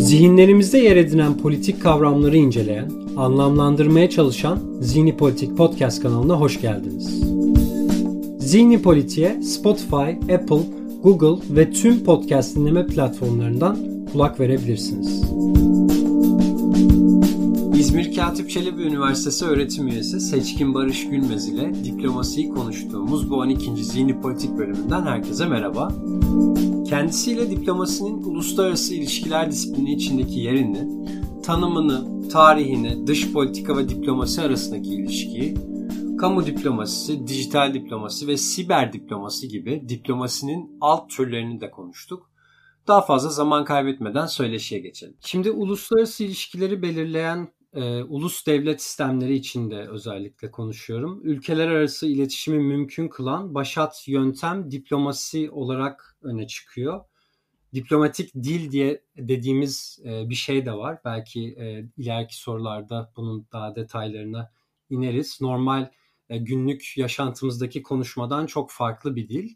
Zihinlerimizde 0.00 0.78
yer 0.78 0.96
edinen 0.96 1.38
politik 1.38 1.82
kavramları 1.82 2.36
inceleyen, 2.36 2.90
anlamlandırmaya 3.16 4.10
çalışan 4.10 4.58
Zihni 4.80 5.16
Politik 5.16 5.56
Podcast 5.56 6.02
kanalına 6.02 6.40
hoş 6.40 6.60
geldiniz. 6.60 7.22
Zihni 8.38 8.82
Politik'e 8.82 9.42
Spotify, 9.42 10.34
Apple, 10.34 10.62
Google 11.02 11.56
ve 11.56 11.70
tüm 11.70 12.04
podcast 12.04 12.56
dinleme 12.56 12.86
platformlarından 12.86 13.78
kulak 14.12 14.40
verebilirsiniz. 14.40 15.22
İzmir 17.78 18.16
Katip 18.16 18.50
Çelebi 18.50 18.82
Üniversitesi 18.82 19.44
öğretim 19.44 19.88
üyesi 19.88 20.20
Seçkin 20.20 20.74
Barış 20.74 21.08
Gülmez 21.08 21.48
ile 21.48 21.72
diplomasiyi 21.84 22.48
konuştuğumuz 22.48 23.30
bu 23.30 23.36
12. 23.36 23.84
Zihni 23.84 24.20
Politik 24.20 24.58
bölümünden 24.58 25.02
herkese 25.02 25.46
merhaba. 25.46 25.92
Kendisiyle 26.88 27.50
diplomasinin 27.50 28.22
uluslararası 28.22 28.94
ilişkiler 28.94 29.50
disiplini 29.50 29.92
içindeki 29.94 30.40
yerini, 30.40 30.88
tanımını, 31.42 32.28
tarihini, 32.28 33.06
dış 33.06 33.32
politika 33.32 33.76
ve 33.76 33.88
diplomasi 33.88 34.42
arasındaki 34.42 34.94
ilişkiyi, 34.94 35.54
kamu 36.18 36.46
diplomasisi, 36.46 37.26
dijital 37.26 37.74
diplomasi 37.74 38.26
ve 38.26 38.36
siber 38.36 38.92
diplomasi 38.92 39.48
gibi 39.48 39.88
diplomasinin 39.88 40.78
alt 40.80 41.10
türlerini 41.10 41.60
de 41.60 41.70
konuştuk. 41.70 42.30
Daha 42.86 43.00
fazla 43.00 43.28
zaman 43.30 43.64
kaybetmeden 43.64 44.26
söyleşiye 44.26 44.80
geçelim. 44.80 45.16
Şimdi 45.20 45.50
uluslararası 45.50 46.24
ilişkileri 46.24 46.82
belirleyen 46.82 47.48
e, 47.76 48.02
ulus 48.02 48.46
devlet 48.46 48.82
sistemleri 48.82 49.34
içinde 49.34 49.88
özellikle 49.88 50.50
konuşuyorum. 50.50 51.20
Ülkeler 51.24 51.68
arası 51.68 52.06
iletişimi 52.06 52.58
mümkün 52.58 53.08
kılan 53.08 53.54
başat 53.54 54.08
yöntem 54.08 54.70
diplomasi 54.70 55.50
olarak 55.50 56.16
öne 56.22 56.46
çıkıyor. 56.46 57.04
Diplomatik 57.74 58.34
dil 58.34 58.70
diye 58.72 59.02
dediğimiz 59.16 59.98
e, 60.04 60.28
bir 60.30 60.34
şey 60.34 60.66
de 60.66 60.72
var. 60.72 60.98
Belki 61.04 61.40
e, 61.58 61.88
ileriki 61.96 62.36
sorularda 62.36 63.12
bunun 63.16 63.46
daha 63.52 63.76
detaylarına 63.76 64.52
ineriz. 64.90 65.38
Normal 65.40 65.90
e, 66.28 66.38
günlük 66.38 66.96
yaşantımızdaki 66.96 67.82
konuşmadan 67.82 68.46
çok 68.46 68.70
farklı 68.70 69.16
bir 69.16 69.28
dil. 69.28 69.54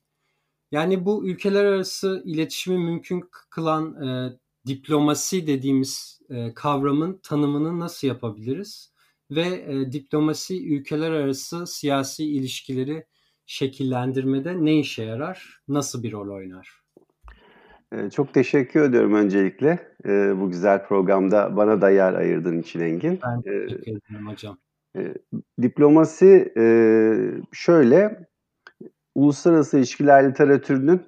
Yani 0.72 1.05
bu 1.05 1.27
ülkeler 1.27 1.64
arası 1.64 2.22
iletişimi 2.25 2.78
mümkün 2.78 3.25
kılan 3.50 4.03
e, 4.03 4.39
diplomasi 4.66 5.47
dediğimiz 5.47 6.19
e, 6.31 6.55
kavramın 6.55 7.20
tanımını 7.23 7.81
nasıl 7.81 8.09
yapabiliriz? 8.09 8.92
Ve 9.31 9.64
e, 9.67 9.92
diplomasi 9.92 10.75
ülkeler 10.75 11.11
arası 11.11 11.67
siyasi 11.67 12.25
ilişkileri 12.25 13.06
şekillendirmede 13.47 14.64
ne 14.64 14.78
işe 14.78 15.03
yarar? 15.03 15.61
Nasıl 15.69 16.03
bir 16.03 16.12
rol 16.12 16.34
oynar? 16.37 16.81
E, 17.92 18.11
çok 18.11 18.34
teşekkür 18.34 18.83
ediyorum 18.83 19.14
öncelikle 19.14 19.95
e, 20.05 20.41
bu 20.41 20.50
güzel 20.50 20.87
programda 20.87 21.56
bana 21.56 21.81
da 21.81 21.91
yer 21.91 22.14
ayırdığın 22.14 22.59
için 22.59 22.81
Engin. 22.81 23.20
Ben 23.27 23.42
teşekkür 23.42 23.91
ederim 23.91 24.28
hocam. 24.28 24.59
Diplomasi 25.62 26.53
şöyle, 27.53 28.28
uluslararası 29.15 29.78
ilişkiler 29.78 30.31
literatürünün 30.31 31.03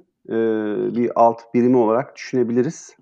bir 0.97 1.11
alt 1.15 1.55
birimi 1.55 1.77
olarak 1.77 2.17
düşünebiliriz 2.17 2.97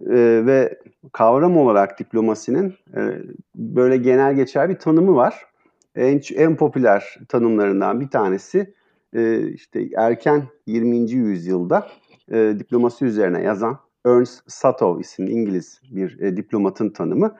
e, 0.00 0.46
ve 0.46 0.78
kavram 1.12 1.56
olarak 1.56 1.98
diplomasinin 1.98 2.74
e, 2.96 3.22
böyle 3.54 3.96
genel 3.96 4.34
geçer 4.34 4.68
bir 4.68 4.78
tanımı 4.78 5.16
var. 5.16 5.34
En, 5.94 6.20
en 6.34 6.56
popüler 6.56 7.18
tanımlarından 7.28 8.00
bir 8.00 8.08
tanesi 8.08 8.74
e, 9.12 9.48
işte 9.48 9.88
erken 9.96 10.42
20. 10.66 11.10
yüzyılda 11.10 11.88
e, 12.32 12.54
diplomasi 12.58 13.04
üzerine 13.04 13.42
yazan 13.42 13.78
Ernst 14.06 14.42
Satow 14.46 15.00
isimli 15.00 15.30
İngiliz 15.30 15.80
bir 15.90 16.20
e, 16.20 16.36
diplomatın 16.36 16.90
tanımı. 16.90 17.36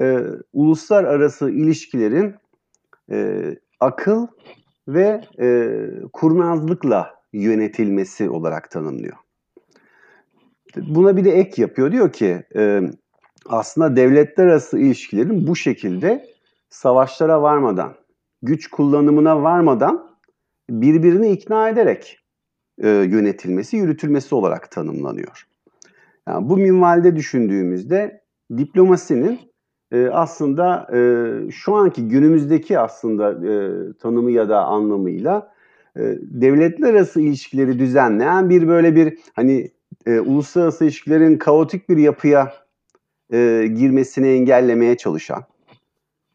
E, 0.00 0.18
uluslararası 0.52 1.50
ilişkilerin 1.50 2.34
e, 3.10 3.44
akıl 3.80 4.26
ve 4.88 5.20
e, 5.40 5.78
kurnazlıkla 6.12 7.14
yönetilmesi 7.32 8.30
olarak 8.30 8.70
tanımlıyor. 8.70 9.16
Buna 10.76 11.16
bir 11.16 11.24
de 11.24 11.30
ek 11.30 11.62
yapıyor. 11.62 11.92
Diyor 11.92 12.12
ki 12.12 12.42
e, 12.56 12.80
aslında 13.46 13.96
devletler 13.96 14.46
arası 14.46 14.78
ilişkilerin 14.78 15.46
bu 15.46 15.56
şekilde 15.56 16.26
savaşlara 16.70 17.42
varmadan, 17.42 17.94
güç 18.42 18.70
kullanımına 18.70 19.42
varmadan 19.42 20.10
birbirini 20.70 21.30
ikna 21.30 21.68
ederek 21.68 22.18
e, 22.78 22.88
yönetilmesi, 22.88 23.76
yürütülmesi 23.76 24.34
olarak 24.34 24.70
tanımlanıyor. 24.70 25.46
Yani 26.28 26.48
bu 26.48 26.56
minvalde 26.56 27.16
düşündüğümüzde 27.16 28.22
diplomasinin 28.56 29.40
e, 29.92 30.06
aslında 30.06 30.88
e, 30.96 31.50
şu 31.50 31.74
anki 31.74 32.08
günümüzdeki 32.08 32.78
aslında 32.78 33.30
e, 33.30 33.72
tanımı 33.92 34.30
ya 34.30 34.48
da 34.48 34.64
anlamıyla 34.64 35.52
e, 35.96 36.00
devletler 36.20 36.94
arası 36.94 37.20
ilişkileri 37.20 37.78
düzenleyen 37.78 38.50
bir 38.50 38.68
böyle 38.68 38.96
bir 38.96 39.18
hani 39.34 39.70
e, 40.06 40.20
uluslararası 40.20 40.84
ilişkilerin 40.84 41.38
kaotik 41.38 41.88
bir 41.88 41.96
yapıya 41.96 42.52
e, 43.32 43.66
girmesini 43.76 44.28
engellemeye 44.28 44.96
çalışan, 44.96 45.44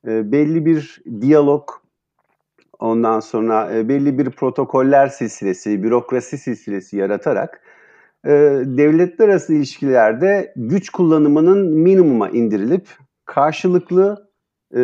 e, 0.07 0.31
belli 0.31 0.65
bir 0.65 1.01
diyalog, 1.21 1.69
ondan 2.79 3.19
sonra 3.19 3.75
e, 3.75 3.89
belli 3.89 4.17
bir 4.17 4.29
protokoller 4.29 5.07
silsilesi, 5.07 5.83
bürokrasi 5.83 6.37
silsilesi 6.37 6.97
yaratarak 6.97 7.61
e, 8.25 8.29
devletler 8.65 9.29
arası 9.29 9.53
ilişkilerde 9.53 10.53
güç 10.55 10.89
kullanımının 10.89 11.77
minimuma 11.77 12.29
indirilip 12.29 12.87
karşılıklı 13.25 14.31
e, 14.73 14.79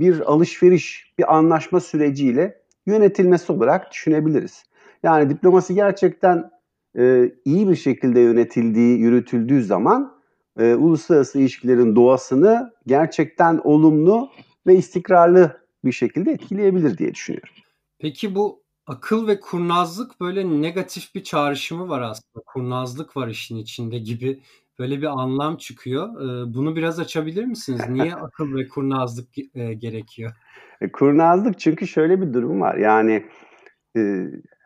bir 0.00 0.20
alışveriş, 0.20 1.14
bir 1.18 1.36
anlaşma 1.36 1.80
süreciyle 1.80 2.60
yönetilmesi 2.86 3.52
olarak 3.52 3.92
düşünebiliriz. 3.92 4.64
Yani 5.02 5.30
diplomasi 5.30 5.74
gerçekten 5.74 6.50
e, 6.98 7.32
iyi 7.44 7.68
bir 7.68 7.76
şekilde 7.76 8.20
yönetildiği, 8.20 8.98
yürütüldüğü 8.98 9.62
zaman 9.62 10.20
e, 10.58 10.74
uluslararası 10.74 11.38
ilişkilerin 11.38 11.96
doğasını 11.96 12.72
gerçekten 12.86 13.60
olumlu 13.64 14.30
ve 14.66 14.76
istikrarlı 14.76 15.60
bir 15.84 15.92
şekilde 15.92 16.32
etkileyebilir 16.32 16.98
diye 16.98 17.14
düşünüyorum. 17.14 17.54
Peki 17.98 18.34
bu 18.34 18.62
akıl 18.86 19.26
ve 19.26 19.40
kurnazlık 19.40 20.20
böyle 20.20 20.62
negatif 20.62 21.14
bir 21.14 21.24
çağrışımı 21.24 21.88
var 21.88 22.00
aslında. 22.00 22.44
Kurnazlık 22.46 23.16
var 23.16 23.28
işin 23.28 23.56
içinde 23.56 23.98
gibi 23.98 24.40
böyle 24.78 24.98
bir 24.98 25.20
anlam 25.22 25.56
çıkıyor. 25.56 26.08
Bunu 26.54 26.76
biraz 26.76 27.00
açabilir 27.00 27.44
misiniz? 27.44 27.80
Niye 27.88 28.14
akıl 28.14 28.54
ve 28.54 28.68
kurnazlık 28.68 29.34
gerekiyor? 29.78 30.32
E, 30.80 30.92
kurnazlık 30.92 31.58
çünkü 31.58 31.86
şöyle 31.86 32.20
bir 32.20 32.34
durum 32.34 32.60
var. 32.60 32.76
Yani 32.76 33.24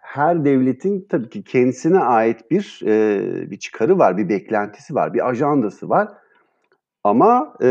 her 0.05 0.45
devletin 0.45 1.07
tabii 1.09 1.29
ki 1.29 1.45
kendisine 1.45 1.99
ait 1.99 2.51
bir 2.51 2.81
e, 2.87 3.51
bir 3.51 3.57
çıkarı 3.57 3.99
var, 3.99 4.17
bir 4.17 4.29
beklentisi 4.29 4.95
var, 4.95 5.15
bir 5.15 5.29
ajandası 5.29 5.89
var. 5.89 6.09
Ama 7.05 7.55
e, 7.63 7.67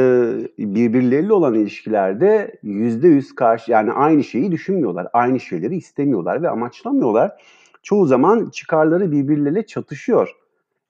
birbirleriyle 0.60 1.34
olan 1.34 1.54
ilişkilerde 1.54 2.60
yüzde 2.64 3.08
yüz 3.08 3.36
karşı 3.36 3.72
yani 3.72 3.92
aynı 3.92 4.24
şeyi 4.24 4.52
düşünmüyorlar, 4.52 5.08
aynı 5.14 5.40
şeyleri 5.40 5.76
istemiyorlar 5.76 6.42
ve 6.42 6.50
amaçlamıyorlar. 6.50 7.44
Çoğu 7.84 8.06
zaman 8.06 8.50
çıkarları 8.50 9.12
birbirleriyle 9.12 9.66
çatışıyor. 9.66 10.30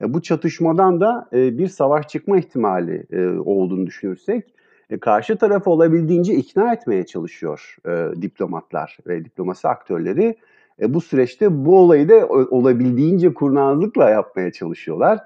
E, 0.01 0.13
bu 0.13 0.21
çatışmadan 0.21 1.01
da 1.01 1.29
e, 1.33 1.57
bir 1.57 1.67
savaş 1.67 2.07
çıkma 2.07 2.37
ihtimali 2.37 3.05
e, 3.11 3.27
olduğunu 3.27 3.87
düşünürsek 3.87 4.53
e, 4.89 4.99
karşı 4.99 5.37
tarafı 5.37 5.69
olabildiğince 5.69 6.33
ikna 6.33 6.73
etmeye 6.73 7.05
çalışıyor 7.05 7.75
e, 7.87 8.21
diplomatlar 8.21 8.97
ve 9.07 9.25
diplomasi 9.25 9.67
aktörleri 9.67 10.35
e, 10.81 10.93
bu 10.93 11.01
süreçte 11.01 11.65
bu 11.65 11.79
olayı 11.79 12.09
da 12.09 12.27
olabildiğince 12.27 13.33
kurnazlıkla 13.33 14.09
yapmaya 14.09 14.51
çalışıyorlar. 14.51 15.19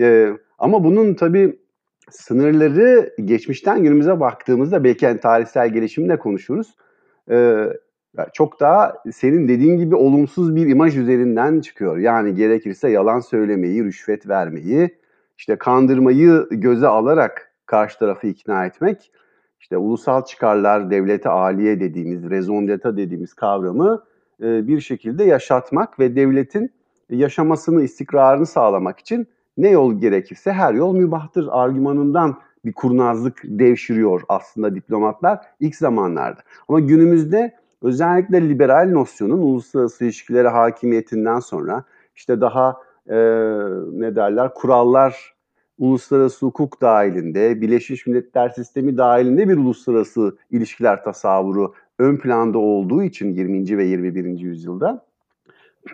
E, 0.00 0.32
ama 0.58 0.84
bunun 0.84 1.14
tabii 1.14 1.58
sınırları 2.10 3.14
geçmişten 3.24 3.82
günümüze 3.82 4.20
baktığımızda 4.20 4.84
belki 4.84 5.04
yani 5.04 5.20
tarihsel 5.20 5.72
gelişimle 5.72 6.18
konuşuruz. 6.18 6.74
E, 7.30 7.66
çok 8.32 8.60
daha 8.60 8.94
senin 9.12 9.48
dediğin 9.48 9.78
gibi 9.78 9.94
olumsuz 9.94 10.56
bir 10.56 10.66
imaj 10.66 10.96
üzerinden 10.96 11.60
çıkıyor. 11.60 11.98
Yani 11.98 12.34
gerekirse 12.34 12.90
yalan 12.90 13.20
söylemeyi, 13.20 13.84
rüşvet 13.84 14.28
vermeyi, 14.28 14.98
işte 15.38 15.56
kandırmayı 15.56 16.46
göze 16.50 16.86
alarak 16.86 17.52
karşı 17.66 17.98
tarafı 17.98 18.26
ikna 18.26 18.66
etmek, 18.66 19.12
işte 19.60 19.76
ulusal 19.76 20.24
çıkarlar, 20.24 20.90
devlete 20.90 21.28
aliye 21.28 21.80
dediğimiz, 21.80 22.30
raison 22.30 22.68
dediğimiz 22.68 23.34
kavramı 23.34 24.04
bir 24.40 24.80
şekilde 24.80 25.24
yaşatmak 25.24 25.98
ve 25.98 26.16
devletin 26.16 26.70
yaşamasını, 27.10 27.82
istikrarını 27.82 28.46
sağlamak 28.46 28.98
için 28.98 29.28
ne 29.56 29.70
yol 29.70 30.00
gerekirse 30.00 30.52
her 30.52 30.74
yol 30.74 30.94
mübahtır 30.94 31.48
argümanından 31.50 32.38
bir 32.64 32.72
kurnazlık 32.72 33.40
devşiriyor 33.44 34.22
aslında 34.28 34.74
diplomatlar 34.74 35.40
ilk 35.60 35.76
zamanlarda. 35.76 36.40
Ama 36.68 36.80
günümüzde 36.80 37.54
özellikle 37.82 38.48
liberal 38.48 38.90
nosyonun 38.92 39.38
uluslararası 39.38 40.04
ilişkilere 40.04 40.48
hakimiyetinden 40.48 41.40
sonra 41.40 41.84
işte 42.16 42.40
daha 42.40 42.76
e, 43.06 43.16
ne 43.92 44.16
derler 44.16 44.54
kurallar 44.54 45.34
uluslararası 45.78 46.46
hukuk 46.46 46.80
dahilinde, 46.80 47.60
Birleşmiş 47.60 48.06
Milletler 48.06 48.48
sistemi 48.48 48.96
dahilinde 48.96 49.48
bir 49.48 49.56
uluslararası 49.56 50.36
ilişkiler 50.50 51.04
tasavvuru 51.04 51.74
ön 51.98 52.16
planda 52.16 52.58
olduğu 52.58 53.02
için 53.02 53.32
20. 53.32 53.78
ve 53.78 53.84
21. 53.84 54.24
yüzyılda 54.24 55.04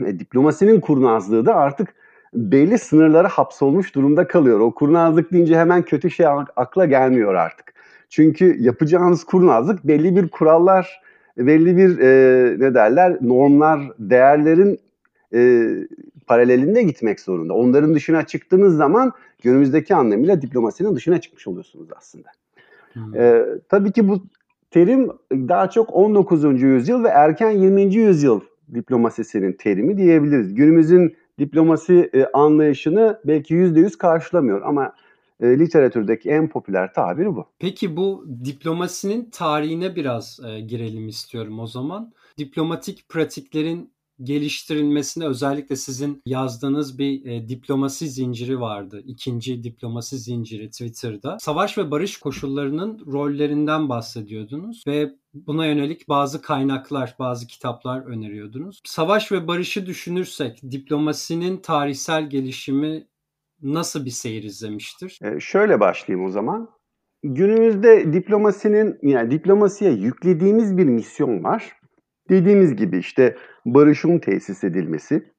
e, 0.07 0.19
diplomasinin 0.19 0.81
kurnazlığı 0.81 1.47
da 1.47 1.55
artık 1.55 1.95
belli 2.35 2.79
sınırlara 2.79 3.29
hapsolmuş 3.29 3.95
durumda 3.95 4.27
kalıyor. 4.27 4.61
O 4.61 4.75
kurnazlık 4.75 5.33
deyince 5.33 5.59
hemen 5.59 5.83
kötü 5.83 6.11
şey 6.11 6.27
akla 6.57 6.87
gelmiyor 6.87 7.35
artık. 7.35 7.75
Çünkü 8.09 8.57
yapacağınız 8.59 9.25
kurnazlık 9.25 9.87
belli 9.87 10.17
bir 10.17 10.29
kurallar, 10.29 11.03
belli 11.37 11.77
bir 11.77 11.99
e, 11.99 12.61
ne 12.61 12.75
derler 12.75 13.17
normlar, 13.21 13.81
değerlerin 13.99 14.81
e, 15.35 15.69
paralelinde 16.27 16.83
gitmek 16.83 17.21
zorunda. 17.21 17.55
Onların 17.55 17.95
dışına 17.95 18.27
çıktığınız 18.27 18.77
zaman 18.77 19.13
günümüzdeki 19.43 19.95
anlamıyla 19.95 20.43
diplomasinin 20.43 20.97
dışına 20.97 21.21
çıkmış 21.21 21.47
oluyorsunuz 21.47 21.89
aslında. 21.97 22.29
Hmm. 22.93 23.17
E, 23.17 23.45
tabii 23.69 23.93
ki 23.93 24.09
bu 24.09 24.23
terim 24.75 25.11
daha 25.33 25.71
çok 25.71 25.95
19. 25.95 26.63
yüzyıl 26.63 27.05
ve 27.05 27.09
erken 27.09 27.51
20. 27.51 27.95
yüzyıl 27.95 28.41
diplomasisinin 28.75 29.53
terimi 29.53 29.97
diyebiliriz. 29.97 30.55
Günümüzün 30.55 31.17
diplomasi 31.39 32.11
e, 32.15 32.27
anlayışını 32.33 33.21
belki 33.25 33.55
%100 33.55 33.99
karşılamıyor 33.99 34.63
ama 34.63 34.93
e, 35.41 35.59
literatürdeki 35.59 36.31
en 36.31 36.49
popüler 36.49 36.95
tabiri 36.95 37.37
bu. 37.37 37.47
Peki 37.59 37.97
bu 37.97 38.27
diplomasinin 38.45 39.31
tarihine 39.31 39.97
biraz 39.97 40.41
e, 40.49 40.61
girelim 40.61 41.09
istiyorum 41.09 41.59
o 41.59 41.67
zaman. 41.67 42.13
Diplomatik 42.39 43.09
pratiklerin 43.09 43.91
geliştirilmesine 44.23 45.27
özellikle 45.27 45.77
sizin 45.77 46.23
yazdığınız 46.27 46.99
bir 46.99 47.27
e, 47.27 47.49
diplomasi 47.49 48.09
zinciri 48.09 48.61
vardı. 48.61 49.03
İkinci 49.07 49.65
diplomasi 49.65 50.19
zinciri 50.19 50.71
Twitter'da. 50.71 51.39
Savaş 51.41 51.79
ve 51.79 51.91
barış 51.91 52.17
koşullarının 52.17 53.03
rollerinden 53.07 53.89
bahsediyordunuz 53.89 54.83
ve 54.87 55.15
buna 55.35 55.67
yönelik 55.67 56.09
bazı 56.09 56.43
kaynaklar, 56.43 57.17
bazı 57.19 57.47
kitaplar 57.47 58.07
öneriyordunuz. 58.07 58.81
Savaş 58.85 59.33
ve 59.33 59.49
barışı 59.49 59.87
düşünürsek 59.87 60.61
diplomasinin 60.71 61.57
tarihsel 61.57 62.31
gelişimi 62.31 63.07
nasıl 63.63 64.05
bir 64.05 64.11
seyir 64.11 64.43
izlemiştir? 64.43 65.19
Ee, 65.23 65.41
şöyle 65.41 65.81
başlayayım 65.81 66.27
o 66.29 66.31
zaman. 66.31 66.71
Günümüzde 67.23 68.13
diplomasinin 68.13 68.99
yani 69.03 69.31
diplomasiye 69.31 69.91
yüklediğimiz 69.91 70.77
bir 70.77 70.85
misyon 70.85 71.45
var. 71.45 71.73
Dediğimiz 72.31 72.77
gibi 72.77 72.99
işte 72.99 73.37
barışın 73.67 74.19
tesis 74.19 74.65
edilmesi, 74.65 75.31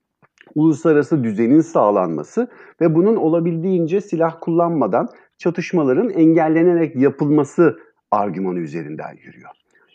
uluslararası 0.56 1.24
düzenin 1.24 1.62
sağlanması 1.62 2.48
ve 2.82 2.96
bunun 2.96 3.16
olabildiğince 3.16 4.02
silah 4.02 4.38
kullanmadan 4.42 5.10
çatışmaların 5.38 6.10
engellenerek 6.10 6.96
yapılması 6.96 7.80
argümanı 8.12 8.60
üzerinden 8.60 9.14
yürüyor. 9.24 9.50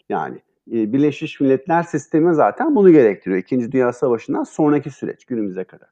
Yani 0.08 0.38
e, 0.72 0.92
Birleşmiş 0.92 1.40
Milletler 1.40 1.82
sistemi 1.82 2.34
zaten 2.34 2.76
bunu 2.76 2.90
gerektiriyor. 2.90 3.40
İkinci 3.40 3.72
Dünya 3.72 3.92
Savaşı'ndan 3.92 4.44
sonraki 4.44 4.90
süreç 4.90 5.24
günümüze 5.24 5.64
kadar. 5.64 5.88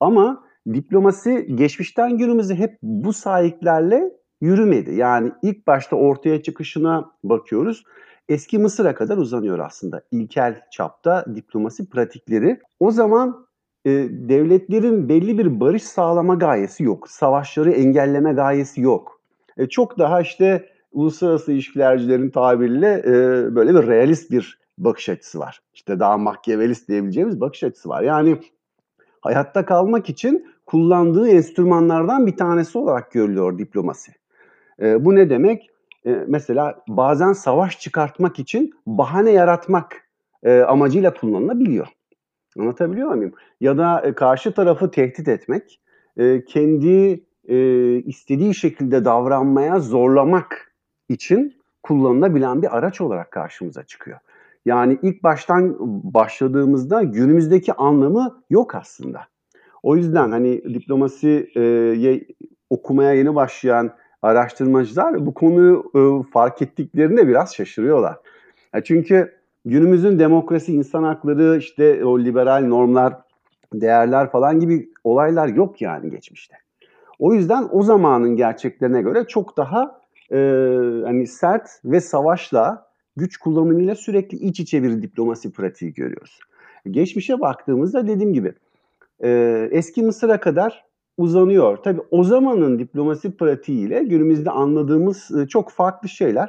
Ama 0.00 0.44
diplomasi 0.74 1.56
geçmişten 1.56 2.18
günümüze 2.18 2.54
hep 2.54 2.78
bu 2.82 3.12
sahiplerle 3.12 4.12
yürümedi. 4.40 4.94
Yani 4.94 5.32
ilk 5.42 5.66
başta 5.66 5.96
ortaya 5.96 6.42
çıkışına 6.42 7.10
bakıyoruz 7.24 7.84
eski 8.30 8.58
Mısır'a 8.58 8.94
kadar 8.94 9.16
uzanıyor 9.16 9.58
aslında 9.58 10.02
ilkel 10.10 10.60
çapta 10.70 11.24
diplomasi 11.34 11.88
pratikleri. 11.88 12.60
O 12.80 12.90
zaman 12.90 13.46
e, 13.84 13.90
devletlerin 14.10 15.08
belli 15.08 15.38
bir 15.38 15.60
barış 15.60 15.82
sağlama 15.82 16.34
gayesi 16.34 16.82
yok. 16.82 17.08
Savaşları 17.08 17.70
engelleme 17.70 18.32
gayesi 18.32 18.80
yok. 18.80 19.20
E, 19.56 19.66
çok 19.66 19.98
daha 19.98 20.20
işte 20.20 20.66
uluslararası 20.92 21.52
ilişkilercilerin 21.52 22.30
tabiriyle 22.30 23.02
e, 23.06 23.12
böyle 23.54 23.74
bir 23.74 23.86
realist 23.86 24.30
bir 24.30 24.60
bakış 24.78 25.08
açısı 25.08 25.38
var. 25.38 25.60
İşte 25.74 26.00
daha 26.00 26.18
mahkevelist 26.18 26.88
diyebileceğimiz 26.88 27.40
bakış 27.40 27.64
açısı 27.64 27.88
var. 27.88 28.02
Yani 28.02 28.36
hayatta 29.20 29.64
kalmak 29.64 30.08
için 30.10 30.46
kullandığı 30.66 31.28
enstrümanlardan 31.28 32.26
bir 32.26 32.36
tanesi 32.36 32.78
olarak 32.78 33.12
görülüyor 33.12 33.58
diplomasi. 33.58 34.12
E, 34.82 35.04
bu 35.04 35.14
ne 35.14 35.30
demek? 35.30 35.70
E, 36.06 36.24
mesela 36.28 36.82
bazen 36.88 37.32
savaş 37.32 37.80
çıkartmak 37.80 38.38
için 38.38 38.74
bahane 38.86 39.30
yaratmak 39.30 40.10
e, 40.42 40.60
amacıyla 40.60 41.14
kullanılabiliyor. 41.14 41.86
Anlatabiliyor 42.58 43.14
muyum? 43.14 43.32
Ya 43.60 43.78
da 43.78 44.00
e, 44.00 44.12
karşı 44.12 44.54
tarafı 44.54 44.90
tehdit 44.90 45.28
etmek, 45.28 45.80
e, 46.16 46.44
kendi 46.44 47.24
e, 47.48 47.56
istediği 47.96 48.54
şekilde 48.54 49.04
davranmaya 49.04 49.80
zorlamak 49.80 50.74
için 51.08 51.56
kullanılabilen 51.82 52.62
bir 52.62 52.76
araç 52.78 53.00
olarak 53.00 53.30
karşımıza 53.30 53.82
çıkıyor. 53.82 54.18
Yani 54.66 54.98
ilk 55.02 55.22
baştan 55.22 55.76
başladığımızda 56.14 57.02
günümüzdeki 57.02 57.72
anlamı 57.72 58.42
yok 58.50 58.74
aslında. 58.74 59.20
O 59.82 59.96
yüzden 59.96 60.30
hani 60.30 60.74
diplomasiye 60.74 61.46
okumaya 62.70 63.12
yeni 63.12 63.34
başlayan 63.34 63.90
araştırmacılar 64.22 65.26
bu 65.26 65.34
konuyu 65.34 65.84
e, 65.94 66.30
fark 66.32 66.62
ettiklerinde 66.62 67.28
biraz 67.28 67.54
şaşırıyorlar. 67.54 68.16
Ya 68.74 68.84
çünkü 68.84 69.32
günümüzün 69.64 70.18
demokrasi, 70.18 70.74
insan 70.74 71.02
hakları, 71.02 71.56
işte 71.58 72.04
o 72.04 72.18
liberal 72.18 72.64
normlar, 72.66 73.14
değerler 73.74 74.30
falan 74.30 74.60
gibi 74.60 74.88
olaylar 75.04 75.48
yok 75.48 75.82
yani 75.82 76.10
geçmişte. 76.10 76.56
O 77.18 77.34
yüzden 77.34 77.68
o 77.72 77.82
zamanın 77.82 78.36
gerçeklerine 78.36 79.02
göre 79.02 79.24
çok 79.28 79.56
daha 79.56 80.00
e, 80.32 80.36
hani 81.04 81.26
sert 81.26 81.68
ve 81.84 82.00
savaşla, 82.00 82.86
güç 83.16 83.36
kullanımıyla 83.36 83.94
sürekli 83.94 84.38
iç 84.38 84.60
içe 84.60 84.82
bir 84.82 85.02
diplomasi 85.02 85.52
pratiği 85.52 85.94
görüyoruz. 85.94 86.38
Geçmişe 86.90 87.40
baktığımızda 87.40 88.06
dediğim 88.06 88.32
gibi 88.32 88.52
e, 89.24 89.68
eski 89.70 90.02
Mısır'a 90.02 90.40
kadar 90.40 90.84
uzanıyor. 91.20 91.76
Tabii 91.76 92.00
o 92.10 92.24
zamanın 92.24 92.78
diplomasi 92.78 93.36
pratiğiyle 93.36 94.04
günümüzde 94.04 94.50
anladığımız 94.50 95.30
e, 95.38 95.48
çok 95.48 95.70
farklı 95.70 96.08
şeyler. 96.08 96.48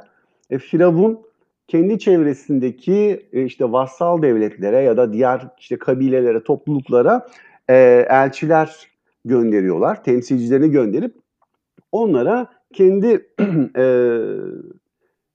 E, 0.49 0.57
Firavun 0.57 1.19
kendi 1.67 1.99
çevresindeki 1.99 3.25
e, 3.33 3.43
işte 3.43 3.71
vassal 3.71 4.21
devletlere 4.21 4.81
ya 4.81 4.97
da 4.97 5.13
diğer 5.13 5.47
işte 5.59 5.77
kabilelere, 5.77 6.43
topluluklara 6.43 7.27
e, 7.69 8.05
elçiler 8.09 8.87
gönderiyorlar. 9.25 10.03
Temsilcilerini 10.03 10.71
gönderip 10.71 11.15
onlara 11.91 12.47
kendi 12.73 13.07
e, 13.77 13.85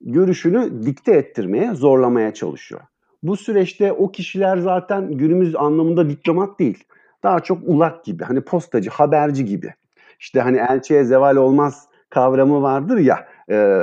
görüşünü 0.00 0.86
dikte 0.86 1.12
ettirmeye, 1.12 1.74
zorlamaya 1.74 2.34
çalışıyor. 2.34 2.80
Bu 3.22 3.36
süreçte 3.36 3.92
o 3.92 4.12
kişiler 4.12 4.56
zaten 4.56 5.12
günümüz 5.12 5.56
anlamında 5.56 6.10
diplomat 6.10 6.58
değil 6.58 6.84
daha 7.26 7.40
çok 7.40 7.58
ulak 7.66 8.04
gibi 8.04 8.24
hani 8.24 8.40
postacı, 8.40 8.90
haberci 8.90 9.44
gibi. 9.44 9.74
İşte 10.20 10.40
hani 10.40 10.56
elçiye 10.56 11.04
zeval 11.04 11.36
olmaz 11.36 11.88
kavramı 12.10 12.62
vardır 12.62 12.98
ya. 12.98 13.26
E, 13.50 13.82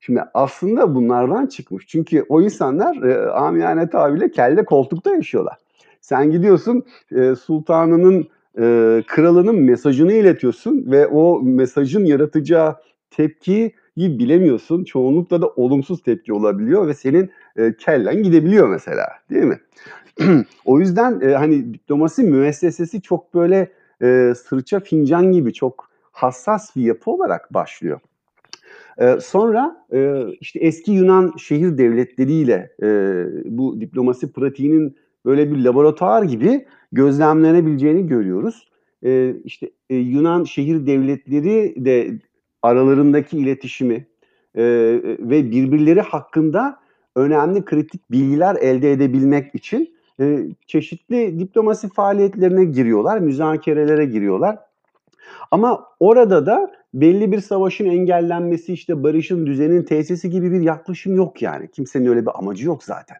şimdi 0.00 0.22
aslında 0.34 0.94
bunlardan 0.94 1.46
çıkmış. 1.46 1.86
Çünkü 1.86 2.24
o 2.28 2.42
insanlar 2.42 3.02
e, 3.02 3.30
amiyane 3.30 3.90
tabirle 3.90 4.30
kelle 4.30 4.64
koltukta 4.64 5.14
yaşıyorlar. 5.14 5.56
Sen 6.00 6.30
gidiyorsun 6.30 6.84
e, 7.12 7.34
sultanının, 7.34 8.28
e, 8.58 9.02
kralının 9.06 9.60
mesajını 9.60 10.12
iletiyorsun 10.12 10.84
ve 10.86 11.06
o 11.06 11.42
mesajın 11.42 12.04
yaratacağı 12.04 12.76
tepkiyi 13.10 13.72
bilemiyorsun. 13.96 14.84
Çoğunlukla 14.84 15.42
da 15.42 15.48
olumsuz 15.48 16.02
tepki 16.02 16.32
olabiliyor 16.32 16.86
ve 16.86 16.94
senin 16.94 17.30
e, 17.58 17.74
kellen 17.76 18.22
gidebiliyor 18.22 18.68
mesela 18.68 19.08
değil 19.30 19.44
mi? 19.44 19.58
o 20.64 20.80
yüzden 20.80 21.20
e, 21.20 21.34
hani 21.34 21.74
diplomasi 21.74 22.22
müessesesi 22.22 23.02
çok 23.02 23.34
böyle 23.34 23.72
e, 24.02 24.32
sırça 24.36 24.80
fincan 24.80 25.32
gibi 25.32 25.52
çok 25.52 25.90
hassas 26.12 26.76
bir 26.76 26.82
yapı 26.82 27.10
olarak 27.10 27.54
başlıyor. 27.54 28.00
E, 28.98 29.20
sonra 29.20 29.86
e, 29.92 30.24
işte 30.40 30.58
eski 30.58 30.92
Yunan 30.92 31.32
şehir 31.38 31.78
devletleriyle 31.78 32.70
e, 32.82 32.88
bu 33.44 33.80
diplomasi 33.80 34.32
pratiğinin 34.32 34.96
böyle 35.24 35.52
bir 35.52 35.64
laboratuvar 35.64 36.22
gibi 36.22 36.66
gözlemlenebileceğini 36.92 38.06
görüyoruz. 38.06 38.68
E, 39.04 39.34
işte 39.44 39.70
e, 39.90 39.96
Yunan 39.96 40.44
şehir 40.44 40.86
devletleri 40.86 41.84
de 41.84 42.18
aralarındaki 42.62 43.38
iletişimi 43.38 44.06
e, 44.54 44.64
ve 45.18 45.50
birbirleri 45.50 46.00
hakkında 46.00 46.78
önemli 47.18 47.64
kritik 47.64 48.10
bilgiler 48.10 48.56
elde 48.56 48.92
edebilmek 48.92 49.54
için 49.54 49.94
e, 50.20 50.46
çeşitli 50.66 51.38
diplomasi 51.38 51.88
faaliyetlerine 51.88 52.64
giriyorlar, 52.64 53.18
müzakerelere 53.18 54.04
giriyorlar. 54.04 54.58
Ama 55.50 55.84
orada 56.00 56.46
da 56.46 56.70
belli 56.94 57.32
bir 57.32 57.40
savaşın 57.40 57.84
engellenmesi, 57.84 58.72
işte 58.72 59.02
barışın, 59.02 59.46
düzenin 59.46 59.82
tesisi 59.82 60.30
gibi 60.30 60.52
bir 60.52 60.60
yaklaşım 60.60 61.16
yok 61.16 61.42
yani. 61.42 61.70
Kimsenin 61.70 62.06
öyle 62.06 62.22
bir 62.22 62.38
amacı 62.38 62.66
yok 62.66 62.84
zaten. 62.84 63.16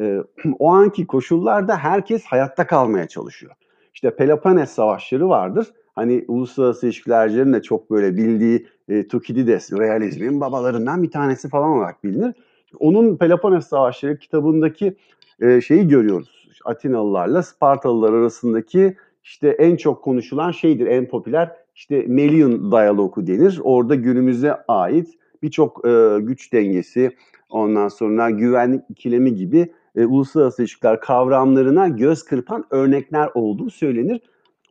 E, 0.00 0.18
o 0.58 0.72
anki 0.72 1.06
koşullarda 1.06 1.76
herkes 1.76 2.24
hayatta 2.24 2.66
kalmaya 2.66 3.08
çalışıyor. 3.08 3.52
İşte 3.94 4.16
Peloponnes 4.16 4.70
savaşları 4.70 5.28
vardır. 5.28 5.66
hani 5.94 6.24
uluslararası 6.28 6.86
ilişkilercilerin 6.86 7.52
de 7.52 7.62
çok 7.62 7.90
böyle 7.90 8.16
bildiği 8.16 8.66
e, 8.88 9.08
Tukidides, 9.08 9.72
realizmin 9.72 10.40
babalarından 10.40 11.02
bir 11.02 11.10
tanesi 11.10 11.48
falan 11.48 11.70
olarak 11.70 12.04
bilinir. 12.04 12.34
Onun 12.78 13.16
Peloponnes 13.16 13.66
Savaşları 13.66 14.18
kitabındaki 14.18 14.96
e, 15.40 15.60
şeyi 15.60 15.88
görüyoruz. 15.88 16.48
Atinalılarla 16.64 17.42
Spartalılar 17.42 18.12
arasındaki 18.12 18.96
işte 19.24 19.48
en 19.48 19.76
çok 19.76 20.04
konuşulan 20.04 20.50
şeydir, 20.50 20.86
en 20.86 21.08
popüler 21.08 21.56
işte 21.74 22.04
Melian 22.06 22.72
diyalogu 22.72 23.26
denir. 23.26 23.60
Orada 23.62 23.94
günümüze 23.94 24.54
ait 24.68 25.08
birçok 25.42 25.88
e, 25.88 26.18
güç 26.20 26.52
dengesi, 26.52 27.16
ondan 27.50 27.88
sonra 27.88 28.30
güvenlik 28.30 28.82
ikilemi 28.88 29.34
gibi 29.34 29.72
e, 29.96 30.06
uluslararası 30.06 30.62
ilişkiler 30.62 31.00
kavramlarına 31.00 31.88
göz 31.88 32.22
kırpan 32.24 32.64
örnekler 32.70 33.30
olduğu 33.34 33.70
söylenir. 33.70 34.20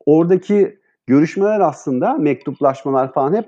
Oradaki 0.06 0.80
görüşmeler 1.08 1.60
aslında 1.60 2.14
mektuplaşmalar 2.14 3.14
falan 3.14 3.34
hep 3.34 3.46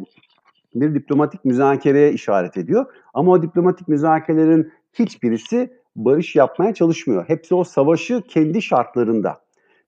bir 0.76 0.96
diplomatik 0.96 1.46
müzakereye 1.46 2.14
işaret 2.14 2.58
ediyor. 2.58 2.86
Ama 3.14 3.32
o 3.32 3.42
diplomatik 3.42 3.88
müzakerelerin 3.88 4.72
hiçbirisi 4.94 5.74
barış 5.96 6.36
yapmaya 6.36 6.74
çalışmıyor. 6.74 7.26
Hepsi 7.28 7.56
o 7.56 7.64
savaşı 7.64 8.22
kendi 8.22 8.62
şartlarında, 8.62 9.42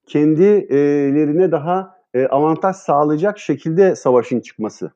kendilerine 0.05 1.51
daha 1.51 1.99
e, 2.13 2.27
avantaj 2.27 2.75
sağlayacak 2.75 3.39
şekilde 3.39 3.95
savaşın 3.95 4.39
çıkması 4.39 4.91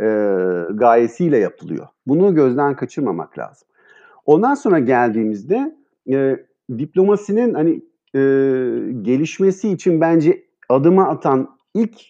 e, 0.00 0.04
gayesiyle 0.70 1.38
yapılıyor. 1.38 1.86
Bunu 2.06 2.34
gözden 2.34 2.76
kaçırmamak 2.76 3.38
lazım. 3.38 3.68
Ondan 4.26 4.54
sonra 4.54 4.78
geldiğimizde 4.78 5.76
e, 6.10 6.36
diplomasinin 6.78 7.54
hani 7.54 7.82
gelişmesi 9.02 9.68
için 9.68 10.00
bence 10.00 10.44
adıma 10.68 11.08
atan 11.08 11.58
ilk 11.74 12.00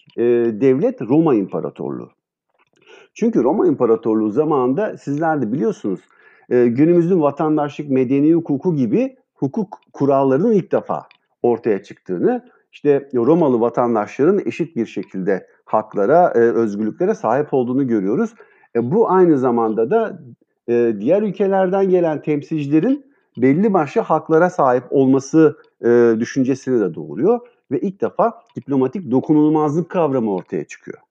devlet 0.61 1.03
Roma 1.03 1.35
İmparatorluğu. 1.35 2.11
Çünkü 3.19 3.43
Roma 3.43 3.67
İmparatorluğu 3.67 4.31
zamanında 4.31 4.97
sizler 4.97 5.43
de 5.43 5.53
biliyorsunuz 5.53 6.01
e, 6.51 6.67
günümüzün 6.67 7.21
vatandaşlık 7.21 7.91
medeni 7.91 8.35
hukuku 8.35 8.77
gibi 8.77 9.17
hukuk 9.35 9.79
kurallarının 9.93 10.53
ilk 10.53 10.73
defa 10.73 11.07
ortaya 11.43 11.83
çıktığını, 11.83 12.45
işte 12.73 13.09
Romalı 13.15 13.61
vatandaşların 13.61 14.41
eşit 14.47 14.77
bir 14.77 14.87
şekilde 14.87 15.47
haklara, 15.65 16.33
e, 16.35 16.39
özgürlüklere 16.39 17.15
sahip 17.15 17.55
olduğunu 17.55 17.87
görüyoruz. 17.87 18.35
E, 18.77 18.91
bu 18.91 19.11
aynı 19.11 19.39
zamanda 19.39 19.91
da 19.91 20.21
diğer 21.01 21.23
ülkelerden 21.23 21.89
gelen 21.89 22.23
temsilcilerin 22.23 23.07
belli 23.37 23.73
başlı 23.73 24.01
haklara 24.01 24.51
sahip 24.51 24.85
olması 24.91 25.57
düşüncesini 26.21 26.81
de 26.81 26.95
doğuruyor 26.95 27.41
ve 27.71 27.81
ilk 27.81 28.01
defa 28.01 28.43
diplomatik 28.57 29.11
dokunulmazlık 29.11 29.91
kavramı 29.91 30.35
ortaya 30.35 30.65
çıkıyor. 30.65 31.08